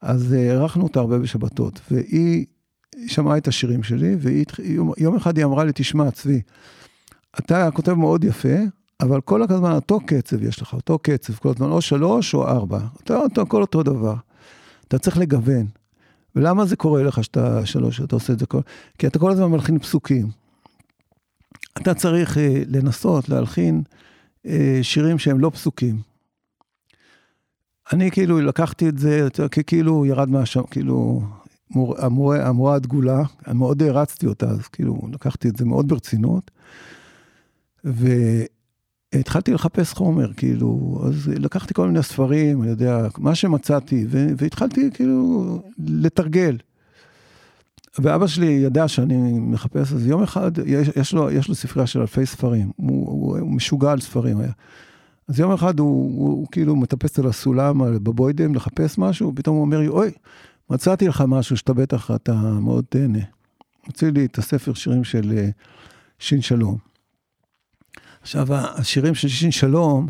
אז 0.00 0.34
אירחנו 0.34 0.82
אותה 0.82 1.00
הרבה 1.00 1.18
בשבתות, 1.18 1.80
והיא 1.90 2.46
שמעה 3.06 3.36
את 3.36 3.48
השירים 3.48 3.82
שלי, 3.82 4.16
ויום 4.20 5.16
אחד 5.16 5.36
היא 5.36 5.44
אמרה 5.44 5.64
לי, 5.64 5.72
תשמע, 5.74 6.10
צבי, 6.10 6.40
אתה 7.38 7.70
כותב 7.70 7.92
מאוד 7.92 8.24
יפה, 8.24 8.56
אבל 9.00 9.20
כל 9.20 9.42
הזמן 9.42 9.72
אותו 9.72 10.00
קצב 10.06 10.42
יש 10.42 10.62
לך, 10.62 10.72
אותו 10.72 10.98
קצב, 10.98 11.34
כל 11.34 11.48
הזמן, 11.48 11.70
או 11.70 11.80
שלוש 11.80 12.34
או 12.34 12.48
ארבע, 12.48 12.80
אתה, 13.04 13.18
אתה 13.32 13.44
כל 13.44 13.60
אותו 13.60 13.82
דבר. 13.82 14.14
אתה 14.88 14.98
צריך 14.98 15.18
לגוון. 15.18 15.66
ולמה 16.36 16.64
זה 16.64 16.76
קורה 16.76 17.02
לך 17.02 17.24
שאתה 17.24 17.66
שלוש, 17.66 17.96
שאתה 17.96 18.16
עושה 18.16 18.32
את 18.32 18.38
זה 18.38 18.46
כל... 18.46 18.60
כי 18.98 19.06
אתה 19.06 19.18
כל 19.18 19.30
הזמן 19.30 19.46
מלחין 19.46 19.78
פסוקים. 19.78 20.28
אתה 21.78 21.94
צריך 21.94 22.38
אה, 22.38 22.62
לנסות 22.66 23.28
להלחין 23.28 23.82
אה, 24.46 24.78
שירים 24.82 25.18
שהם 25.18 25.40
לא 25.40 25.50
פסוקים. 25.50 25.96
אני 27.92 28.10
כאילו 28.10 28.40
לקחתי 28.40 28.88
את 28.88 28.98
זה, 28.98 29.28
כאילו 29.66 30.06
ירד 30.06 30.28
מהשם, 30.28 30.62
כאילו 30.70 31.22
מור, 31.70 31.94
המורה, 31.98 32.48
המורה 32.48 32.74
הדגולה, 32.74 33.22
מאוד 33.54 33.82
הרצתי 33.82 34.26
אותה, 34.26 34.46
אז 34.46 34.68
כאילו 34.68 35.08
לקחתי 35.12 35.48
את 35.48 35.56
זה 35.56 35.64
מאוד 35.64 35.88
ברצינות. 35.88 36.50
ו... 37.84 38.06
התחלתי 39.20 39.52
לחפש 39.52 39.92
חומר, 39.92 40.32
כאילו, 40.32 41.00
אז 41.06 41.28
לקחתי 41.28 41.74
כל 41.74 41.86
מיני 41.86 42.02
ספרים, 42.02 42.62
אני 42.62 42.70
יודע, 42.70 43.06
מה 43.18 43.34
שמצאתי, 43.34 44.06
והתחלתי 44.10 44.90
כאילו 44.94 45.58
לתרגל. 45.78 46.56
ואבא 47.98 48.26
שלי 48.26 48.46
ידע 48.46 48.88
שאני 48.88 49.32
מחפש, 49.32 49.92
אז 49.92 50.06
יום 50.06 50.22
אחד, 50.22 50.52
יש, 50.66 50.88
יש, 50.96 51.12
לו, 51.12 51.30
יש 51.30 51.48
לו 51.48 51.54
ספרייה 51.54 51.86
של 51.86 52.00
אלפי 52.00 52.26
ספרים, 52.26 52.70
הוא, 52.76 53.06
הוא, 53.06 53.38
הוא 53.38 53.50
משוגע 53.50 53.92
על 53.92 54.00
ספרים 54.00 54.40
היה. 54.40 54.52
אז 55.28 55.40
יום 55.40 55.52
אחד 55.52 55.78
הוא, 55.78 56.18
הוא, 56.18 56.28
הוא 56.28 56.46
כאילו 56.52 56.76
מטפס 56.76 57.18
על 57.18 57.26
הסולם 57.26 58.02
בבוידם 58.04 58.54
לחפש 58.54 58.98
משהו, 58.98 59.28
ופתאום 59.28 59.56
הוא 59.56 59.64
אומר 59.64 59.78
לי, 59.78 59.88
אוי, 59.88 60.10
מצאתי 60.70 61.08
לך 61.08 61.24
משהו 61.28 61.56
שאתה 61.56 61.72
בטח, 61.72 62.10
אתה 62.10 62.34
מאוד 62.34 62.84
תהנה. 62.88 63.18
הוציא 63.86 64.08
לי 64.08 64.24
את 64.24 64.38
הספר 64.38 64.74
שירים 64.74 65.04
של 65.04 65.32
אה, 65.36 65.48
שין 66.18 66.40
שלום. 66.40 66.91
עכשיו, 68.22 68.54
השירים 68.54 69.14
של 69.14 69.28
שין 69.28 69.50
שלום, 69.50 70.08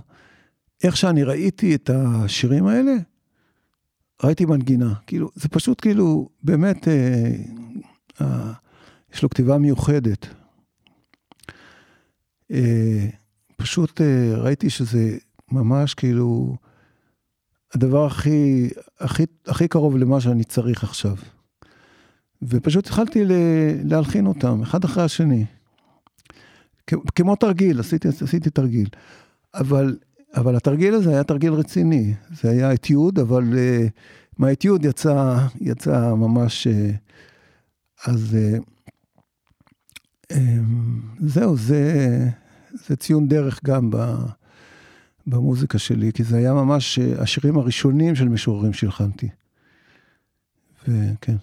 איך 0.84 0.96
שאני 0.96 1.22
ראיתי 1.22 1.74
את 1.74 1.90
השירים 1.94 2.66
האלה, 2.66 2.92
ראיתי 4.24 4.44
מנגינה. 4.44 4.94
כאילו, 5.06 5.30
זה 5.34 5.48
פשוט 5.48 5.80
כאילו, 5.80 6.28
באמת, 6.42 6.88
אה, 6.88 7.32
אה, 8.20 8.52
יש 9.14 9.22
לו 9.22 9.30
כתיבה 9.30 9.58
מיוחדת. 9.58 10.26
אה, 12.50 13.08
פשוט 13.56 14.00
אה, 14.00 14.34
ראיתי 14.36 14.70
שזה 14.70 15.18
ממש 15.50 15.94
כאילו 15.94 16.56
הדבר 17.74 18.06
הכי, 18.06 18.70
הכי, 19.00 19.22
הכי 19.46 19.68
קרוב 19.68 19.96
למה 19.96 20.20
שאני 20.20 20.44
צריך 20.44 20.84
עכשיו. 20.84 21.16
ופשוט 22.42 22.86
התחלתי 22.86 23.24
להלחין 23.84 24.26
אותם, 24.26 24.62
אחד 24.62 24.84
אחרי 24.84 25.04
השני. 25.04 25.44
כמו 27.14 27.36
תרגיל, 27.36 27.80
עשיתי, 27.80 28.08
עשיתי 28.08 28.50
תרגיל. 28.50 28.88
אבל, 29.54 29.96
אבל 30.36 30.56
התרגיל 30.56 30.94
הזה 30.94 31.10
היה 31.10 31.24
תרגיל 31.24 31.52
רציני. 31.52 32.14
זה 32.42 32.50
היה 32.50 32.74
אתיוד, 32.74 33.18
אבל 33.18 33.42
uh, 33.42 33.90
מהאתיוד 34.38 34.84
יצא, 34.84 35.38
יצא 35.60 36.14
ממש... 36.14 36.66
Uh, 36.66 36.96
אז 38.06 38.36
uh, 38.36 38.62
um, 40.32 40.36
זהו, 41.20 41.56
זה, 41.56 42.28
זה 42.86 42.96
ציון 42.96 43.28
דרך 43.28 43.60
גם 43.64 43.90
ב, 43.90 43.96
במוזיקה 45.26 45.78
שלי, 45.78 46.12
כי 46.12 46.24
זה 46.24 46.36
היה 46.36 46.52
ממש 46.52 46.98
השירים 46.98 47.58
הראשונים 47.58 48.14
של 48.14 48.28
משוררים 48.28 48.72
שהלחנתי. 48.72 49.28
וכן. 50.88 51.36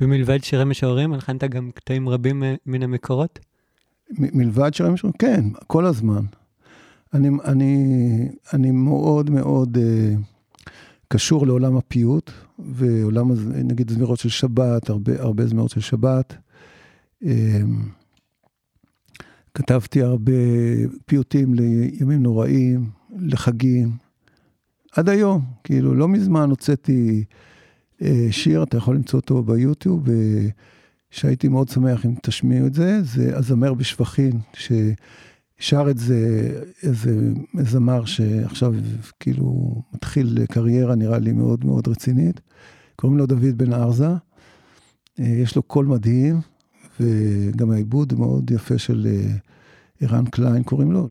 ומלבד 0.00 0.44
שירי 0.44 0.64
משוררים, 0.64 1.12
הלחנת 1.12 1.44
גם 1.44 1.70
קטעים 1.74 2.08
רבים 2.08 2.42
מן 2.66 2.82
המקורות? 2.82 3.38
מלבד 4.10 4.74
שירים 4.74 4.92
משוררים? 4.92 5.18
כן, 5.18 5.44
כל 5.66 5.86
הזמן. 5.86 6.24
אני, 7.14 7.28
אני, 7.44 8.28
אני 8.52 8.70
מאוד 8.70 9.30
מאוד 9.30 9.76
uh, 9.76 10.70
קשור 11.08 11.46
לעולם 11.46 11.76
הפיוט, 11.76 12.30
ועולם, 12.58 13.30
נגיד, 13.64 13.90
זמירות 13.90 14.18
של 14.18 14.28
שבת, 14.28 14.90
הרבה, 14.90 15.12
הרבה 15.22 15.46
זמירות 15.46 15.70
של 15.70 15.80
שבת. 15.80 16.36
Uh, 17.24 17.26
כתבתי 19.54 20.02
הרבה 20.02 20.32
פיוטים 21.06 21.54
לימים 21.54 22.22
נוראים, 22.22 22.90
לחגים. 23.18 23.90
עד 24.92 25.08
היום, 25.08 25.42
כאילו, 25.64 25.94
לא 25.94 26.08
מזמן 26.08 26.50
הוצאתי 26.50 27.24
uh, 28.00 28.04
שיר, 28.30 28.62
אתה 28.62 28.76
יכול 28.76 28.94
למצוא 28.96 29.20
אותו 29.20 29.42
ביוטיוב, 29.42 30.06
uh, 30.06 30.10
שהייתי 31.10 31.48
מאוד 31.48 31.68
שמח 31.68 32.06
אם 32.06 32.14
תשמיעו 32.22 32.66
את 32.66 32.74
זה, 32.74 33.02
זה 33.02 33.36
הזמר 33.36 33.74
בשבחין, 33.74 34.32
ששר 34.52 35.90
את 35.90 35.98
זה 35.98 36.50
איזה 36.82 37.20
זמר 37.60 38.04
שעכשיו 38.04 38.74
כאילו 39.20 39.74
מתחיל 39.94 40.46
קריירה 40.46 40.94
נראה 40.94 41.18
לי 41.18 41.32
מאוד 41.32 41.64
מאוד 41.64 41.88
רצינית. 41.88 42.40
קוראים 42.96 43.18
לו 43.18 43.26
דוד 43.26 43.58
בן 43.58 43.72
ארזה, 43.72 44.08
יש 45.18 45.56
לו 45.56 45.62
קול 45.62 45.86
מדהים, 45.86 46.40
וגם 47.00 47.70
העיבוד 47.70 48.14
מאוד 48.14 48.50
יפה 48.50 48.78
של 48.78 49.06
ערן 50.00 50.24
קליין 50.26 50.62
קוראים 50.62 50.92
לו. 50.92 51.08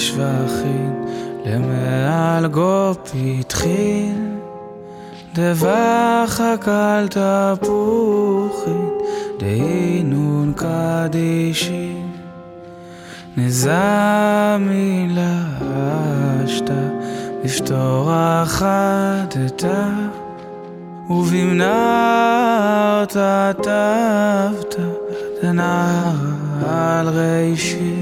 בשבחין 0.00 1.04
למעל 1.46 2.46
גו 2.46 2.92
פתחין 3.04 4.38
דבח 5.34 6.40
הקל 6.40 7.06
תפוחין 7.10 8.88
דהינון 9.38 10.52
קדישין. 10.56 12.10
נזמי 13.36 15.08
להשתה 15.10 16.88
בפתור 17.44 18.10
אחדתה 18.42 19.88
ובמנהר 21.10 23.04
תתבת 23.04 24.76
דנהר 25.42 26.14
על 26.66 27.08
רישין 27.08 27.99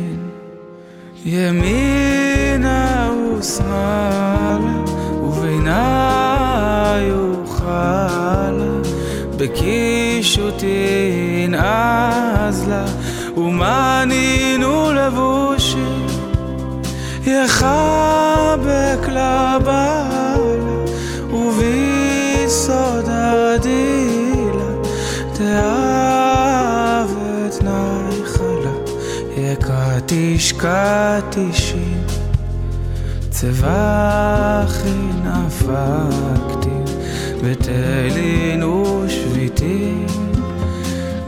ימינה 1.30 3.10
ושמאלה 3.38 4.84
ובינה 5.22 6.98
יוכלה 7.08 8.48
בקישוטין 9.36 10.74
אז 11.54 12.68
לה 12.68 12.84
ומנינו 13.36 14.92
לבושים 14.92 16.06
יחבק 17.26 18.07
יקטיש 30.12 30.52
קטישים 30.52 32.02
צבחין 33.30 35.22
אפקתים 35.46 36.84
בתלין 37.44 38.62
ושביתים 38.62 40.06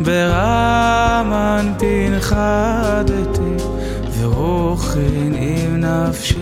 ברמן 0.00 1.72
פנחדתי 1.78 3.64
ורוחין 4.18 5.34
עם 5.38 5.80
נפשי. 5.80 6.36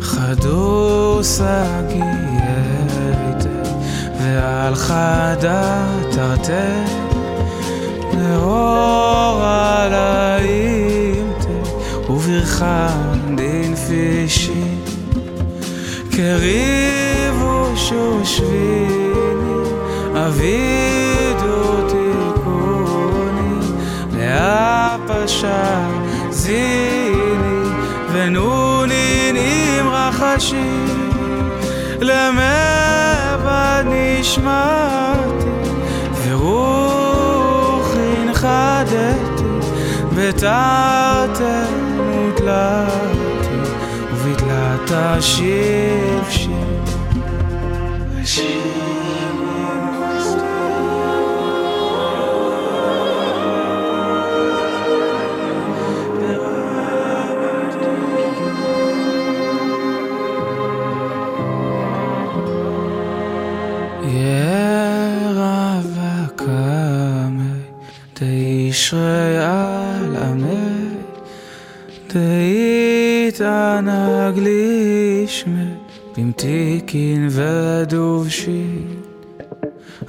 חדו 0.00 1.20
שגי 1.22 2.02
הייתה 2.02 3.48
ועל 4.20 4.74
חדה 4.74 5.86
תרתי 6.10 6.52
נאור 8.14 9.42
על 9.42 9.94
האימתה 9.94 10.65
וברכן 12.46 13.36
דנפשי 13.36 14.64
קריבו 16.10 17.72
שושביני 17.76 19.62
אבידו 20.14 21.88
תיקוני 21.88 23.58
להפשה 24.18 25.88
זיני 26.30 27.68
ונונין 28.12 29.36
עם 29.36 29.88
רחשי 29.88 30.84
למבד 32.00 33.84
נשמעתי 33.86 35.46
ורוחי 36.24 38.24
נחדתי 38.26 39.44
בתרתי 40.16 41.85
מוטלתי 42.45 43.71
ובתלת 44.13 44.91
השבשי 44.91 46.51
ירב 64.13 65.97
הקמי 65.99 67.43
תשרי 68.13 69.37
על 69.37 69.43
עמי 69.43 69.64
תתענג 73.32 74.34
לשמי 74.36 75.70
במתיקין 76.16 77.28
ודובשין. 77.30 78.88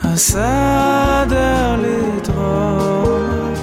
הסדר 0.04 1.76
לתרום 1.82 3.54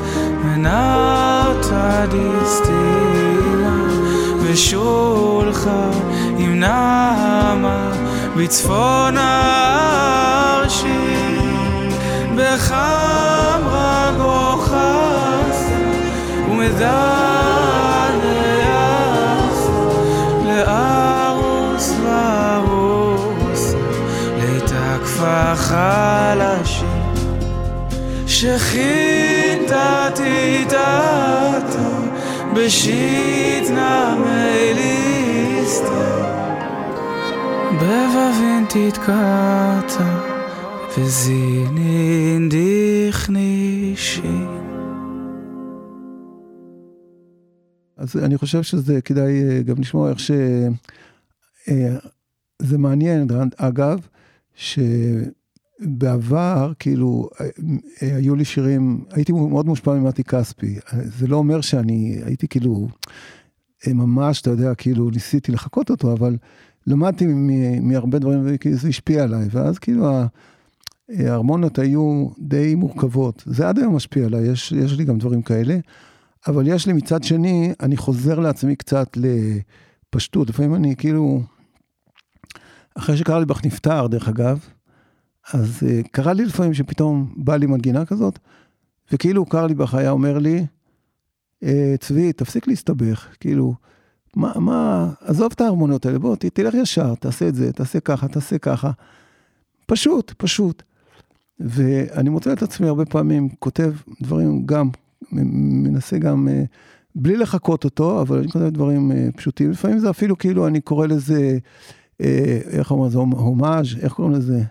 מנרתא 0.44 2.06
דיסטינה 2.06 3.88
ושולחה 4.42 5.90
עם 6.38 6.60
נעמה 6.60 7.92
בצפון 8.36 9.16
הארשי 9.16 10.86
בחמרה 12.36 14.12
גוחס 14.18 15.70
ומדן 16.50 17.53
חלשים 25.74 27.14
שכינתתי 28.26 29.64
תתו 30.68 31.90
בשיטנה 32.56 34.16
מליסטה. 34.26 36.04
בבבין 37.76 38.64
תתקעת 38.68 39.92
וזינין 40.98 42.48
דכנישין 43.08 44.48
אז 47.96 48.16
אני 48.16 48.38
חושב 48.38 48.62
שזה 48.62 49.00
כדאי 49.00 49.42
אה, 49.42 49.62
גם 49.62 49.74
לשמוע 49.78 50.10
איך 50.10 50.20
ש... 50.20 50.30
אה, 51.68 51.96
זה 52.62 52.78
מעניין, 52.78 53.26
אגב, 53.56 54.06
שבעבר, 55.82 56.72
כאילו, 56.78 57.28
אה, 57.40 58.16
היו 58.16 58.34
לי 58.34 58.44
שירים, 58.44 59.04
הייתי 59.10 59.32
מאוד 59.32 59.66
מושפע 59.66 59.94
ממתי 59.94 60.24
כספי. 60.24 60.78
זה 60.92 61.26
לא 61.26 61.36
אומר 61.36 61.60
שאני 61.60 62.20
הייתי 62.24 62.48
כאילו, 62.48 62.88
ממש, 63.86 64.40
אתה 64.40 64.50
יודע, 64.50 64.74
כאילו, 64.74 65.10
ניסיתי 65.10 65.52
לחקות 65.52 65.90
אותו, 65.90 66.12
אבל 66.12 66.36
למדתי 66.86 67.26
מהרבה 67.80 68.18
דברים, 68.18 68.40
וזה 68.46 68.88
השפיע 68.88 69.22
עליי. 69.22 69.48
ואז 69.50 69.78
כאילו, 69.78 70.06
ההרמוניות 71.08 71.78
היו 71.78 72.28
די 72.38 72.74
מורכבות. 72.74 73.42
זה 73.46 73.68
עד 73.68 73.78
היום 73.78 73.96
משפיע 73.96 74.26
עליי, 74.26 74.50
יש, 74.50 74.72
יש 74.72 74.92
לי 74.92 75.04
גם 75.04 75.18
דברים 75.18 75.42
כאלה. 75.42 75.78
אבל 76.46 76.66
יש 76.66 76.86
לי 76.86 76.92
מצד 76.92 77.22
שני, 77.24 77.72
אני 77.80 77.96
חוזר 77.96 78.40
לעצמי 78.40 78.76
קצת 78.76 79.16
לפשטות. 79.16 80.48
לפעמים 80.48 80.74
אני 80.74 80.96
כאילו, 80.96 81.42
אחרי 82.94 83.16
שקרליבך 83.16 83.64
נפטר, 83.64 84.06
דרך 84.06 84.28
אגב, 84.28 84.68
אז 85.52 85.80
uh, 85.82 86.08
קרה 86.10 86.32
לי 86.32 86.44
לפעמים 86.44 86.74
שפתאום 86.74 87.34
בא 87.36 87.56
לי 87.56 87.66
מנגינה 87.66 88.04
כזאת, 88.04 88.38
וכאילו 89.12 89.46
קרליבך 89.46 89.94
היה 89.94 90.10
אומר 90.10 90.38
לי, 90.38 90.66
אה, 91.62 91.94
צבי, 92.00 92.32
תפסיק 92.32 92.68
להסתבך, 92.68 93.26
כאילו, 93.40 93.74
מה, 94.36 94.52
מה, 94.56 95.10
עזוב 95.20 95.52
את 95.54 95.60
ההרמוניות 95.60 96.06
האלה, 96.06 96.18
בוא, 96.18 96.36
תלך 96.36 96.74
ישר, 96.74 97.14
תעשה 97.14 97.48
את 97.48 97.54
זה, 97.54 97.72
תעשה 97.72 98.00
ככה, 98.00 98.28
תעשה 98.28 98.58
ככה. 98.58 98.90
פשוט, 99.86 100.32
פשוט. 100.36 100.82
ואני 101.60 102.30
מוצא 102.30 102.52
את 102.52 102.62
עצמי 102.62 102.88
הרבה 102.88 103.04
פעמים 103.04 103.48
כותב 103.48 103.92
דברים 104.22 104.66
גם, 104.66 104.88
מנסה 105.32 106.18
גם, 106.18 106.48
אה, 106.48 106.64
בלי 107.14 107.36
לחקות 107.36 107.84
אותו, 107.84 108.20
אבל 108.20 108.38
אני 108.38 108.48
כותב 108.48 108.64
דברים 108.64 109.12
אה, 109.12 109.28
פשוטים. 109.36 109.70
לפעמים 109.70 109.98
זה 109.98 110.10
אפילו 110.10 110.38
כאילו, 110.38 110.66
אני 110.66 110.80
קורא 110.80 111.06
לזה, 111.06 111.58
אה, 112.20 112.60
איך 112.66 112.90
אומרים 112.90 113.08
לזה, 113.08 113.18
הומאז', 113.18 113.86
איך 114.00 114.12
קוראים 114.12 114.34
לזה? 114.34 114.62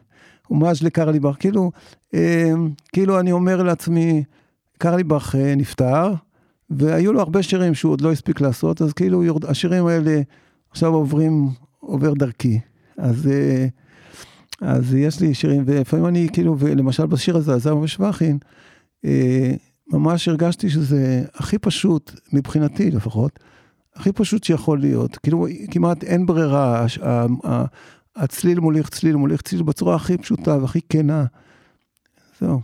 הומאז' 0.48 0.84
לקרליבך, 0.84 1.36
כאילו, 1.40 1.72
כאילו 2.94 3.20
אני 3.20 3.32
אומר 3.32 3.64
לעצמי, 3.64 4.24
קרליבך 4.78 5.36
נפטר, 5.58 6.14
והיו 6.70 7.14
לו 7.14 7.20
הרבה 7.20 7.44
שירים 7.44 7.74
שהוא 7.74 7.92
עוד 7.92 8.02
לא 8.02 8.12
הספיק 8.12 8.42
לעשות, 8.42 8.82
אז 8.82 8.94
כאילו 8.94 9.24
השירים 9.48 9.86
האלה 9.86 10.22
עכשיו 10.72 10.94
עוברים, 10.94 11.50
עובר 11.80 12.14
דרכי. 12.14 12.60
אז, 12.98 13.30
אז 14.62 14.94
יש 14.94 15.20
לי 15.22 15.34
שירים, 15.34 15.64
ולפעמים 15.66 16.06
אני 16.06 16.28
כאילו, 16.34 16.56
ולמשל 16.60 17.06
בשיר 17.06 17.38
הזה, 17.38 17.54
עזר 17.54 17.78
ושבחין, 17.78 18.38
ממש 19.92 20.28
הרגשתי 20.28 20.70
שזה 20.70 21.24
הכי 21.34 21.58
פשוט, 21.58 22.12
מבחינתי 22.34 22.92
לפחות, 22.92 23.40
הכי 23.96 24.12
פשוט 24.12 24.44
שיכול 24.44 24.80
להיות. 24.80 25.18
כאילו, 25.18 25.48
כמעט 25.72 26.04
אין 26.04 26.26
ברירה, 26.26 26.86
הצליל 28.16 28.60
מוליך 28.60 28.90
צליל 28.90 29.16
מוליך 29.16 29.42
צליל 29.42 29.64
בצורה 29.64 29.96
הכי 29.96 30.18
פשוטה 30.18 30.58
והכי 30.62 30.80
כנה. 30.90 31.26
זהו. 32.40 32.62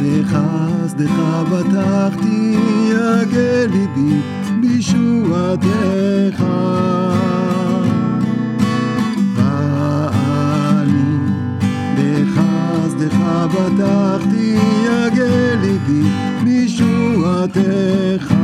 בחסדך 0.00 1.12
בטחתי, 1.52 2.56
יגל 2.90 3.66
ליבי 3.72 4.20
בישועתך. 4.60 6.44
בטחתי 13.46 14.56
יגל 14.84 15.58
ליבי 15.60 16.19
בישועתך. 17.30 18.34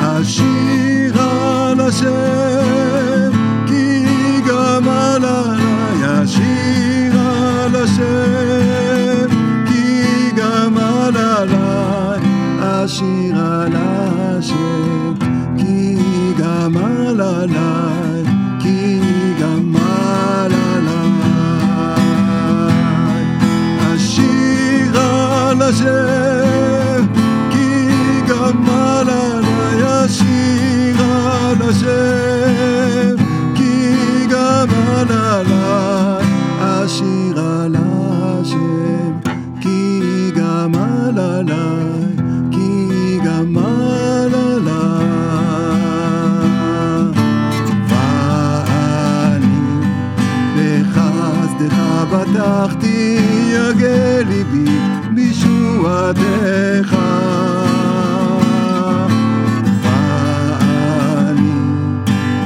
אשיר 0.00 1.20
על 1.20 1.80
השם 1.80 3.30
כי 3.66 4.04
גמל 4.48 5.24
עליי, 5.24 6.22
אשיר 6.22 7.20
על 7.20 7.76
השם 7.76 9.28
כי 9.66 10.30
גמל 10.36 11.16
עליי, 11.16 12.20
אשיר 12.60 13.38
על 13.38 13.72
השם 13.76 15.14
כי 15.58 15.98
גמל 16.38 17.20
עליי, 17.20 18.24
כי 18.60 19.00
גמל 19.40 19.86
השם, 25.68 26.15
בטחתי 52.46 53.18
יגל 53.52 54.22
ליבי 54.28 54.78
בישועתך. 55.14 56.96
ואני 59.82 61.52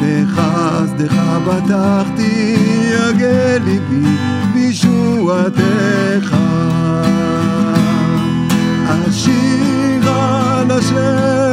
בחסדך 0.01 1.15
בטחתי, 1.47 2.57
יגל 2.93 3.59
ליבי 3.65 4.05
בישועתך. 4.55 6.37
אשיר 8.87 10.11
על 10.11 10.71
השם, 10.71 11.50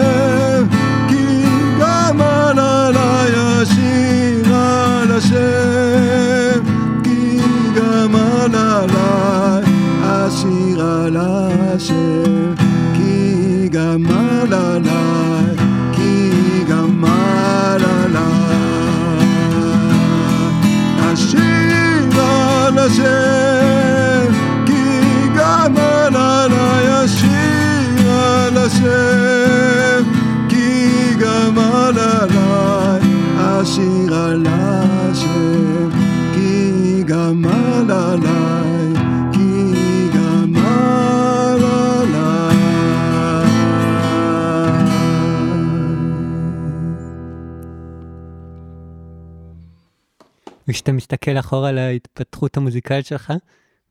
וכשאתה 50.78 50.92
מסתכל 50.92 51.40
אחורה 51.40 51.70
על 51.70 51.78
ההתפתחות 51.78 52.58
המוזיקלית 52.58 53.06
שלך, 53.06 53.34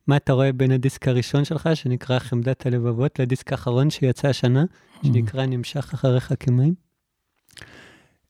מה 0.07 0.17
אתה 0.17 0.33
רואה 0.33 0.51
בין 0.51 0.71
הדיסק 0.71 1.07
הראשון 1.07 1.45
שלך, 1.45 1.69
שנקרא 1.73 2.19
חמדת 2.19 2.65
הלבבות, 2.65 3.19
לדיסק 3.19 3.51
האחרון 3.51 3.89
שיצא 3.89 4.27
השנה, 4.27 4.65
שנקרא 5.03 5.45
נמשך 5.45 5.93
אחריך 5.93 6.33
כמים? 6.39 6.73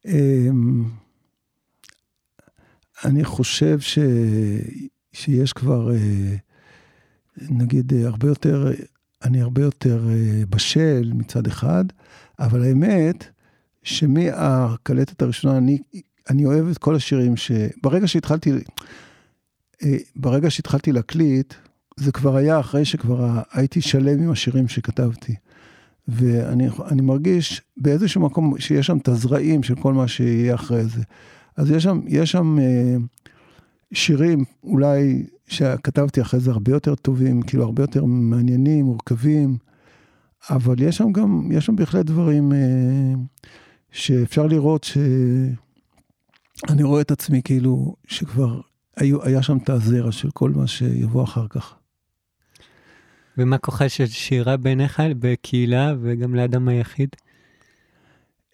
אמ, 0.05 0.83
אני 3.05 3.25
חושב 3.25 3.79
ש... 3.79 3.99
שיש 5.13 5.53
כבר, 5.53 5.91
אה, 5.91 6.35
נגיד, 7.49 7.93
הרבה 7.93 8.27
יותר, 8.27 8.71
אני 9.23 9.41
הרבה 9.41 9.61
יותר 9.61 10.09
אה, 10.09 10.43
בשל 10.49 11.11
מצד 11.15 11.47
אחד, 11.47 11.85
אבל 12.39 12.63
האמת, 12.63 13.25
שמהקלטת 13.83 15.21
הראשונה, 15.21 15.57
אני 15.57 15.77
אני 16.29 16.45
אוהב 16.45 16.67
את 16.67 16.77
כל 16.77 16.95
השירים 16.95 17.37
ש... 17.37 17.51
ברגע 17.83 18.07
שהתחלתי, 18.07 18.51
אה, 19.83 19.97
ברגע 20.15 20.51
שהתחלתי 20.51 20.91
להקליט, 20.91 21.53
זה 21.97 22.11
כבר 22.11 22.35
היה 22.35 22.59
אחרי 22.59 22.85
שכבר 22.85 23.41
הייתי 23.51 23.81
שלם 23.81 24.23
עם 24.23 24.31
השירים 24.31 24.67
שכתבתי. 24.67 25.35
ואני 26.07 27.01
מרגיש 27.01 27.61
באיזשהו 27.77 28.21
מקום 28.21 28.59
שיש 28.59 28.87
שם 28.87 28.97
את 28.97 29.07
הזרעים 29.07 29.63
של 29.63 29.75
כל 29.75 29.93
מה 29.93 30.07
שיהיה 30.07 30.55
אחרי 30.55 30.83
זה. 30.83 31.01
אז 31.57 31.71
יש 31.71 31.83
שם, 31.83 32.01
יש 32.07 32.31
שם 32.31 32.59
אה, 32.59 32.95
שירים 33.93 34.43
אולי 34.63 35.25
שכתבתי 35.47 36.21
אחרי 36.21 36.39
זה 36.39 36.51
הרבה 36.51 36.71
יותר 36.71 36.95
טובים, 36.95 37.41
כאילו 37.41 37.63
הרבה 37.63 37.83
יותר 37.83 38.05
מעניינים, 38.05 38.85
מורכבים, 38.85 39.57
אבל 40.49 40.81
יש 40.81 40.97
שם 40.97 41.11
גם, 41.11 41.49
יש 41.51 41.65
שם 41.65 41.75
בהחלט 41.75 42.05
דברים 42.05 42.53
אה, 42.53 42.57
שאפשר 43.91 44.47
לראות 44.47 44.83
ש... 44.83 44.97
אני 46.69 46.83
רואה 46.83 47.01
את 47.01 47.11
עצמי 47.11 47.41
כאילו 47.43 47.95
שכבר 48.07 48.61
היו, 48.95 49.23
היה 49.23 49.43
שם 49.43 49.57
את 49.57 49.69
הזרע 49.69 50.11
של 50.11 50.31
כל 50.31 50.51
מה 50.51 50.67
שיבוא 50.67 51.23
אחר 51.23 51.47
כך. 51.47 51.75
ומה 53.37 53.57
כוחה 53.57 53.89
של 53.89 54.05
שירה 54.05 54.57
בעיניך 54.57 55.01
בקהילה 55.19 55.93
וגם 56.01 56.35
לאדם 56.35 56.67
היחיד? 56.67 57.09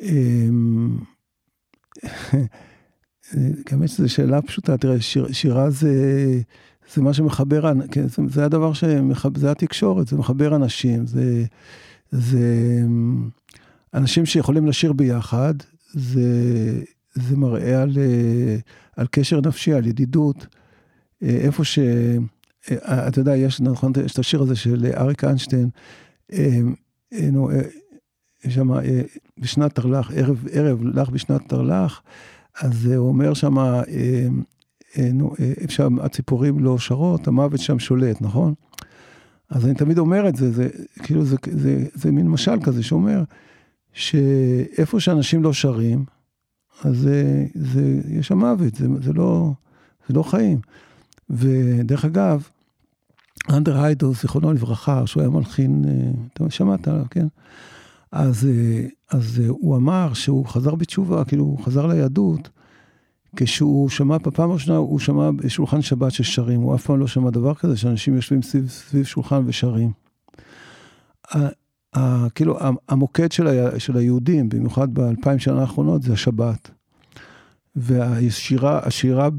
אמ, 0.01 0.97
גם 3.71 3.83
יש 3.83 3.99
איזו 3.99 4.13
שאלה 4.13 4.41
פשוטה, 4.41 4.77
תראה, 4.77 5.01
שיר, 5.01 5.31
שירה 5.31 5.69
זה, 5.69 5.91
זה 6.93 7.01
מה 7.01 7.13
שמחבר, 7.13 7.71
כן, 7.91 8.07
זה, 8.07 8.21
זה 8.29 8.45
הדבר 8.45 8.73
שמחבר, 8.73 9.39
זה 9.39 9.51
התקשורת, 9.51 10.07
זה 10.07 10.17
מחבר 10.17 10.55
אנשים, 10.55 11.07
זה, 11.07 11.45
זה 12.11 12.79
אמ, 12.85 13.29
אנשים 13.93 14.25
שיכולים 14.25 14.67
לשיר 14.67 14.93
ביחד, 14.93 15.53
זה 15.93 16.21
זה 17.13 17.37
מראה 17.37 17.81
על, 17.81 17.97
אה, 17.97 18.57
על 18.95 19.07
קשר 19.11 19.41
נפשי, 19.41 19.73
על 19.73 19.87
ידידות. 19.87 20.47
אה, 21.23 21.29
איפה 21.29 21.63
ש... 21.63 21.79
אה, 22.71 23.07
אתה 23.07 23.19
יודע, 23.19 23.35
יש, 23.35 23.61
נכון, 23.61 23.91
יש 24.05 24.13
את 24.13 24.19
השיר 24.19 24.41
הזה 24.41 24.55
של 24.55 24.85
אריק 24.97 25.23
איינשטיין, 25.23 25.69
יש 28.45 28.55
שם, 28.55 28.69
בשנת 29.37 29.75
תרל"ח, 29.75 30.11
ערב, 30.15 30.45
ערב 30.51 30.83
לך 30.83 31.09
בשנת 31.09 31.49
תרל"ח, 31.49 32.01
אז 32.61 32.85
הוא 32.85 33.07
אומר 33.07 33.33
שם, 33.33 33.57
נו, 35.13 35.33
אה, 35.39 35.53
שם 35.69 35.99
הציפורים 35.99 36.59
לא 36.59 36.77
שרות, 36.77 37.27
המוות 37.27 37.59
שם 37.59 37.79
שולט, 37.79 38.21
נכון? 38.21 38.53
אז 39.49 39.65
אני 39.65 39.75
תמיד 39.75 39.97
אומר 39.97 40.29
את 40.29 40.35
זה, 40.35 40.51
זה 40.51 40.69
כאילו 41.03 41.25
זה, 41.25 41.35
זה, 41.45 41.59
זה, 41.59 41.85
זה 41.93 42.11
מין 42.11 42.27
משל 42.27 42.61
כזה 42.63 42.83
שאומר 42.83 43.23
שאיפה 43.93 44.99
שאנשים 44.99 45.43
לא 45.43 45.53
שרים, 45.53 46.05
אז 46.83 46.97
זה, 46.97 47.45
זה, 47.55 48.01
יש 48.09 48.27
שם 48.27 48.37
מוות, 48.37 48.75
זה, 48.75 48.87
זה, 49.01 49.13
לא, 49.13 49.51
זה 50.07 50.13
לא 50.13 50.23
חיים. 50.23 50.59
ודרך 51.29 52.05
אגב, 52.05 52.47
אנדר 53.49 53.81
היידו, 53.81 54.13
זיכרונו 54.13 54.53
לברכה, 54.53 55.07
שהוא 55.07 55.21
היה 55.21 55.29
מלחין, 55.29 55.85
אה, 55.87 56.11
אתה 56.33 56.49
שמעת 56.49 56.87
עליו, 56.87 57.05
כן? 57.09 57.27
אז, 58.11 58.45
אה, 58.45 58.87
אז 59.11 59.41
אה, 59.43 59.49
הוא 59.49 59.75
אמר 59.75 60.13
שהוא 60.13 60.45
חזר 60.45 60.75
בתשובה, 60.75 61.25
כאילו 61.25 61.43
הוא 61.43 61.63
חזר 61.63 61.85
ליהדות, 61.87 62.49
כשהוא 63.35 63.89
שמע, 63.89 64.17
בפעם 64.17 64.51
הראשונה 64.51 64.77
הוא 64.77 64.99
שמע 64.99 65.29
שולחן 65.47 65.81
שבת 65.81 66.11
ששרים, 66.11 66.61
הוא 66.61 66.75
אף 66.75 66.85
פעם 66.85 66.99
לא 66.99 67.07
שמע 67.07 67.29
דבר 67.29 67.53
כזה, 67.53 67.77
שאנשים 67.77 68.15
יושבים 68.15 68.41
סביב, 68.41 68.69
סביב 68.69 69.05
שולחן 69.05 69.43
ושרים. 69.45 69.91
כאילו 72.35 72.57
המוקד 72.89 73.31
של, 73.31 73.47
ה, 73.47 73.79
של 73.79 73.97
היהודים, 73.97 74.49
במיוחד 74.49 74.93
באלפיים 74.93 75.39
שנה 75.39 75.61
האחרונות, 75.61 76.03
זה 76.03 76.13
השבת. 76.13 76.71
והשירה 77.75 79.29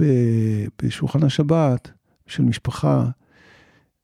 בשולחן 0.83 1.23
השבת 1.23 1.91
של 2.27 2.43
משפחה, 2.43 3.07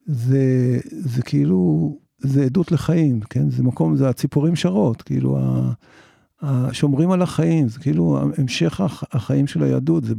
זה, 0.07 0.79
זה 0.91 1.23
כאילו, 1.23 1.97
זה 2.19 2.45
עדות 2.45 2.73
לחיים, 2.73 3.21
כן? 3.21 3.51
זה 3.51 3.63
מקום, 3.63 3.97
זה 3.97 4.09
הציפורים 4.09 4.57
שרות, 4.57 5.03
כאילו, 5.03 5.39
שומרים 6.73 7.11
על 7.11 7.23
החיים, 7.23 7.69
זה 7.69 7.79
כאילו 7.79 8.19
המשך 8.39 8.81
החיים 9.13 9.47
של 9.47 9.63
היהדות, 9.63 10.05
זה 10.05 10.15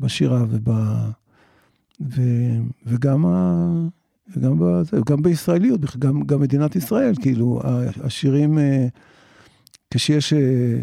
בשירה 0.00 0.44
וב... 0.48 0.68
ו, 2.00 2.22
וגם, 2.86 3.26
ה, 3.26 3.66
וגם, 4.36 4.58
בזה, 4.58 4.96
גם 5.06 5.22
בישראליות, 5.22 5.96
גם, 5.96 6.22
גם 6.22 6.40
מדינת 6.40 6.76
ישראל, 6.76 7.14
כאילו, 7.22 7.60
השירים, 8.04 8.58
אה, 8.58 8.86
כשיש 9.90 10.32
אה, 10.32 10.78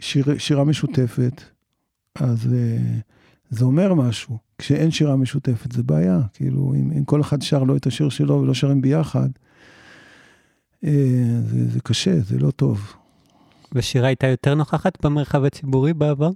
שיר, 0.00 0.38
שירה 0.38 0.64
משותפת, 0.64 1.42
אז 2.14 2.46
אה, 2.54 2.98
זה 3.50 3.64
אומר 3.64 3.94
משהו. 3.94 4.38
כשאין 4.58 4.90
שירה 4.90 5.16
משותפת 5.16 5.72
זה 5.72 5.82
בעיה, 5.82 6.20
כאילו 6.32 6.74
אם, 6.74 6.92
אם 6.96 7.04
כל 7.04 7.20
אחד 7.20 7.42
שר 7.42 7.62
לו 7.62 7.76
את 7.76 7.86
השיר 7.86 8.08
שלו 8.08 8.34
ולא 8.34 8.54
שרים 8.54 8.80
ביחד, 8.80 9.28
זה, 10.82 11.70
זה 11.72 11.80
קשה, 11.84 12.20
זה 12.20 12.38
לא 12.38 12.50
טוב. 12.50 12.92
ושירה 13.72 14.06
הייתה 14.06 14.26
יותר 14.26 14.54
נוכחת 14.54 15.04
במרחב 15.04 15.44
הציבורי 15.44 15.94
בעבר? 15.94 16.30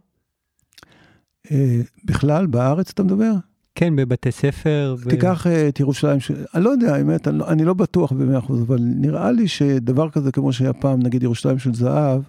בכלל, 2.04 2.46
בארץ 2.46 2.90
אתה 2.90 3.02
מדבר? 3.02 3.32
כן, 3.80 3.96
בבתי 3.96 4.32
ספר. 4.32 4.96
תיקח 5.08 5.46
ו... 5.48 5.68
את 5.68 5.80
ירושלים, 5.80 6.20
ש... 6.20 6.30
אני 6.54 6.64
לא 6.64 6.70
יודע, 6.70 6.94
האמת, 6.94 7.28
אני 7.28 7.38
לא, 7.38 7.48
אני 7.48 7.64
לא 7.64 7.74
בטוח 7.74 8.12
במאה 8.12 8.38
אחוז, 8.38 8.62
אבל 8.62 8.78
נראה 8.80 9.32
לי 9.32 9.48
שדבר 9.48 10.10
כזה 10.10 10.32
כמו 10.32 10.52
שהיה 10.52 10.72
פעם, 10.72 11.02
נגיד 11.02 11.22
ירושלים 11.22 11.58
של 11.58 11.74
זהב, 11.74 12.22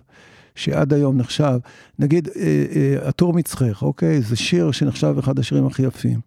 שעד 0.55 0.93
היום 0.93 1.17
נחשב, 1.17 1.59
נגיד 1.99 2.29
אה, 2.35 2.65
אה, 3.21 3.31
מצחך, 3.33 3.83
אוקיי? 3.83 4.21
זה 4.21 4.35
שיר 4.35 4.71
שנחשב 4.71 5.15
אחד 5.19 5.39
השירים 5.39 5.65
הכי 5.65 5.83
יפים. 5.83 6.19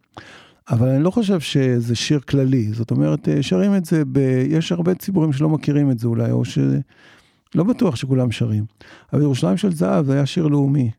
אבל 0.70 0.88
אני 0.88 1.02
לא 1.02 1.10
חושב 1.10 1.40
שזה 1.40 1.96
שיר 1.96 2.20
כללי, 2.20 2.72
זאת 2.72 2.90
אומרת, 2.90 3.28
אה, 3.28 3.42
שרים 3.42 3.76
את 3.76 3.84
זה, 3.84 4.02
ב... 4.12 4.18
יש 4.48 4.72
הרבה 4.72 4.94
ציבורים 4.94 5.32
שלא 5.32 5.48
מכירים 5.48 5.90
את 5.90 5.98
זה 5.98 6.06
אולי, 6.06 6.30
או 6.30 6.44
שלא 6.44 7.64
בטוח 7.68 7.96
שכולם 7.96 8.32
שרים. 8.32 8.64
אבל 9.12 9.22
ירושלים 9.22 9.56
של 9.56 9.72
זהב 9.72 10.06
זה 10.06 10.12
היה 10.12 10.26
שיר 10.26 10.46
לאומי. 10.46 10.90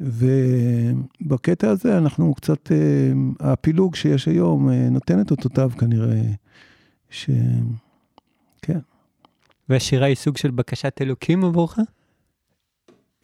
ובקטע 0.00 1.70
הזה 1.70 1.98
אנחנו 1.98 2.34
קצת, 2.34 2.72
הפילוג 3.40 3.94
שיש 3.94 4.28
היום 4.28 4.70
נותן 4.70 5.20
את 5.20 5.30
אותותיו 5.30 5.70
כנראה, 5.78 6.22
ש... 7.10 7.30
כן. 8.62 8.78
והשירה 9.68 10.06
היא 10.06 10.16
סוג 10.16 10.36
של 10.36 10.50
בקשת 10.50 10.98
אלוקים 11.00 11.44
עבורך? 11.44 11.78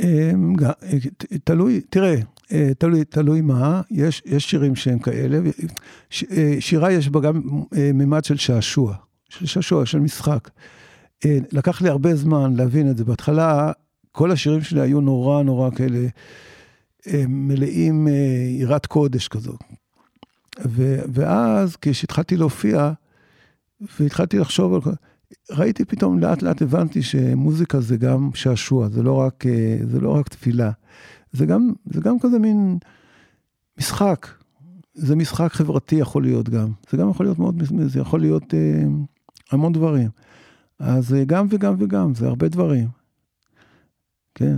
אמ, 0.01 0.55
תלוי, 1.45 1.81
תראה, 1.91 2.14
אה, 2.53 2.71
תלוי, 2.79 3.05
תלוי 3.05 3.41
מה, 3.41 3.81
יש, 3.91 4.23
יש 4.27 4.51
שירים 4.51 4.77
שהם 4.77 4.99
כאלה, 4.99 5.39
ש, 6.11 6.25
אה, 6.25 6.57
שירה 6.61 6.93
יש 6.93 7.09
בה 7.09 7.21
גם 7.21 7.43
אה, 7.77 7.91
ממד 7.95 8.25
של 8.25 8.37
שעשוע, 8.37 8.95
של 9.29 9.47
שעשוע, 9.47 9.87
של 9.87 9.99
משחק. 9.99 10.51
לקח 11.53 11.83
לי 11.83 11.89
הרבה 11.89 12.14
זמן 12.14 12.55
להבין 12.57 12.91
את 12.91 12.97
זה. 12.97 13.05
בהתחלה, 13.05 13.73
כל 14.12 14.31
השירים 14.31 14.62
שלי 14.62 14.81
היו 14.81 15.01
נורא 15.01 15.43
נורא 15.43 15.71
כאלה, 15.71 16.07
מלאים 17.28 18.09
יראת 18.59 18.86
קודש 18.86 19.28
כזו. 19.28 19.53
ו, 20.66 20.98
ואז 21.12 21.76
כשהתחלתי 21.76 22.36
להופיע, 22.36 22.92
והתחלתי 23.80 24.38
לחשוב 24.38 24.74
על... 24.74 24.94
ראיתי 25.51 25.84
פתאום, 25.84 26.18
לאט 26.18 26.42
לאט 26.42 26.62
הבנתי 26.62 27.03
שמוזיקה 27.03 27.80
זה 27.80 27.96
גם 27.96 28.30
שעשוע, 28.34 28.88
זה 28.88 29.03
לא 29.03 29.12
רק, 29.12 29.46
אה, 29.46 29.78
זה 29.90 30.01
לא 30.01 30.11
רק 30.11 30.28
תפילה. 30.28 30.70
זה 31.32 31.46
גם, 31.46 31.72
זה 31.84 32.01
גם 32.01 32.18
כזה 32.20 32.38
מין 32.38 32.78
משחק. 33.78 34.26
זה 34.94 35.16
משחק 35.16 35.53
חברתי 35.53 35.96
יכול 35.96 36.22
להיות 36.22 36.48
גם. 36.48 36.72
זה 36.90 36.96
גם 36.96 37.11
יכול 37.11 37.26
להיות 37.26 37.38
מאוד, 37.38 37.62
זה 37.86 38.01
יכול 38.01 38.20
להיות 38.20 38.55
אה, 38.55 38.82
המון 39.51 39.72
דברים. 39.72 40.09
אז 40.78 41.14
אה, 41.14 41.24
גם 41.24 41.46
וגם 41.51 41.74
וגם, 41.78 42.14
זה 42.14 42.26
הרבה 42.26 42.48
דברים. 42.48 42.88
כן. 44.34 44.57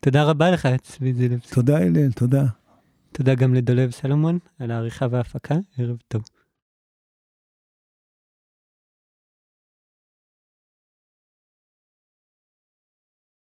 תודה 0.00 0.24
רבה 0.24 0.50
לך, 0.50 0.68
צבי 0.82 1.12
זילבסקי. 1.12 1.54
תודה, 1.54 1.78
הלל, 1.78 2.12
תודה. 2.12 2.44
תודה 3.12 3.34
גם 3.34 3.54
לדולב 3.54 3.90
סלומון 3.90 4.38
על 4.58 4.70
העריכה 4.70 5.06
וההפקה, 5.10 5.54
ערב 5.78 5.96
טוב. 6.08 6.22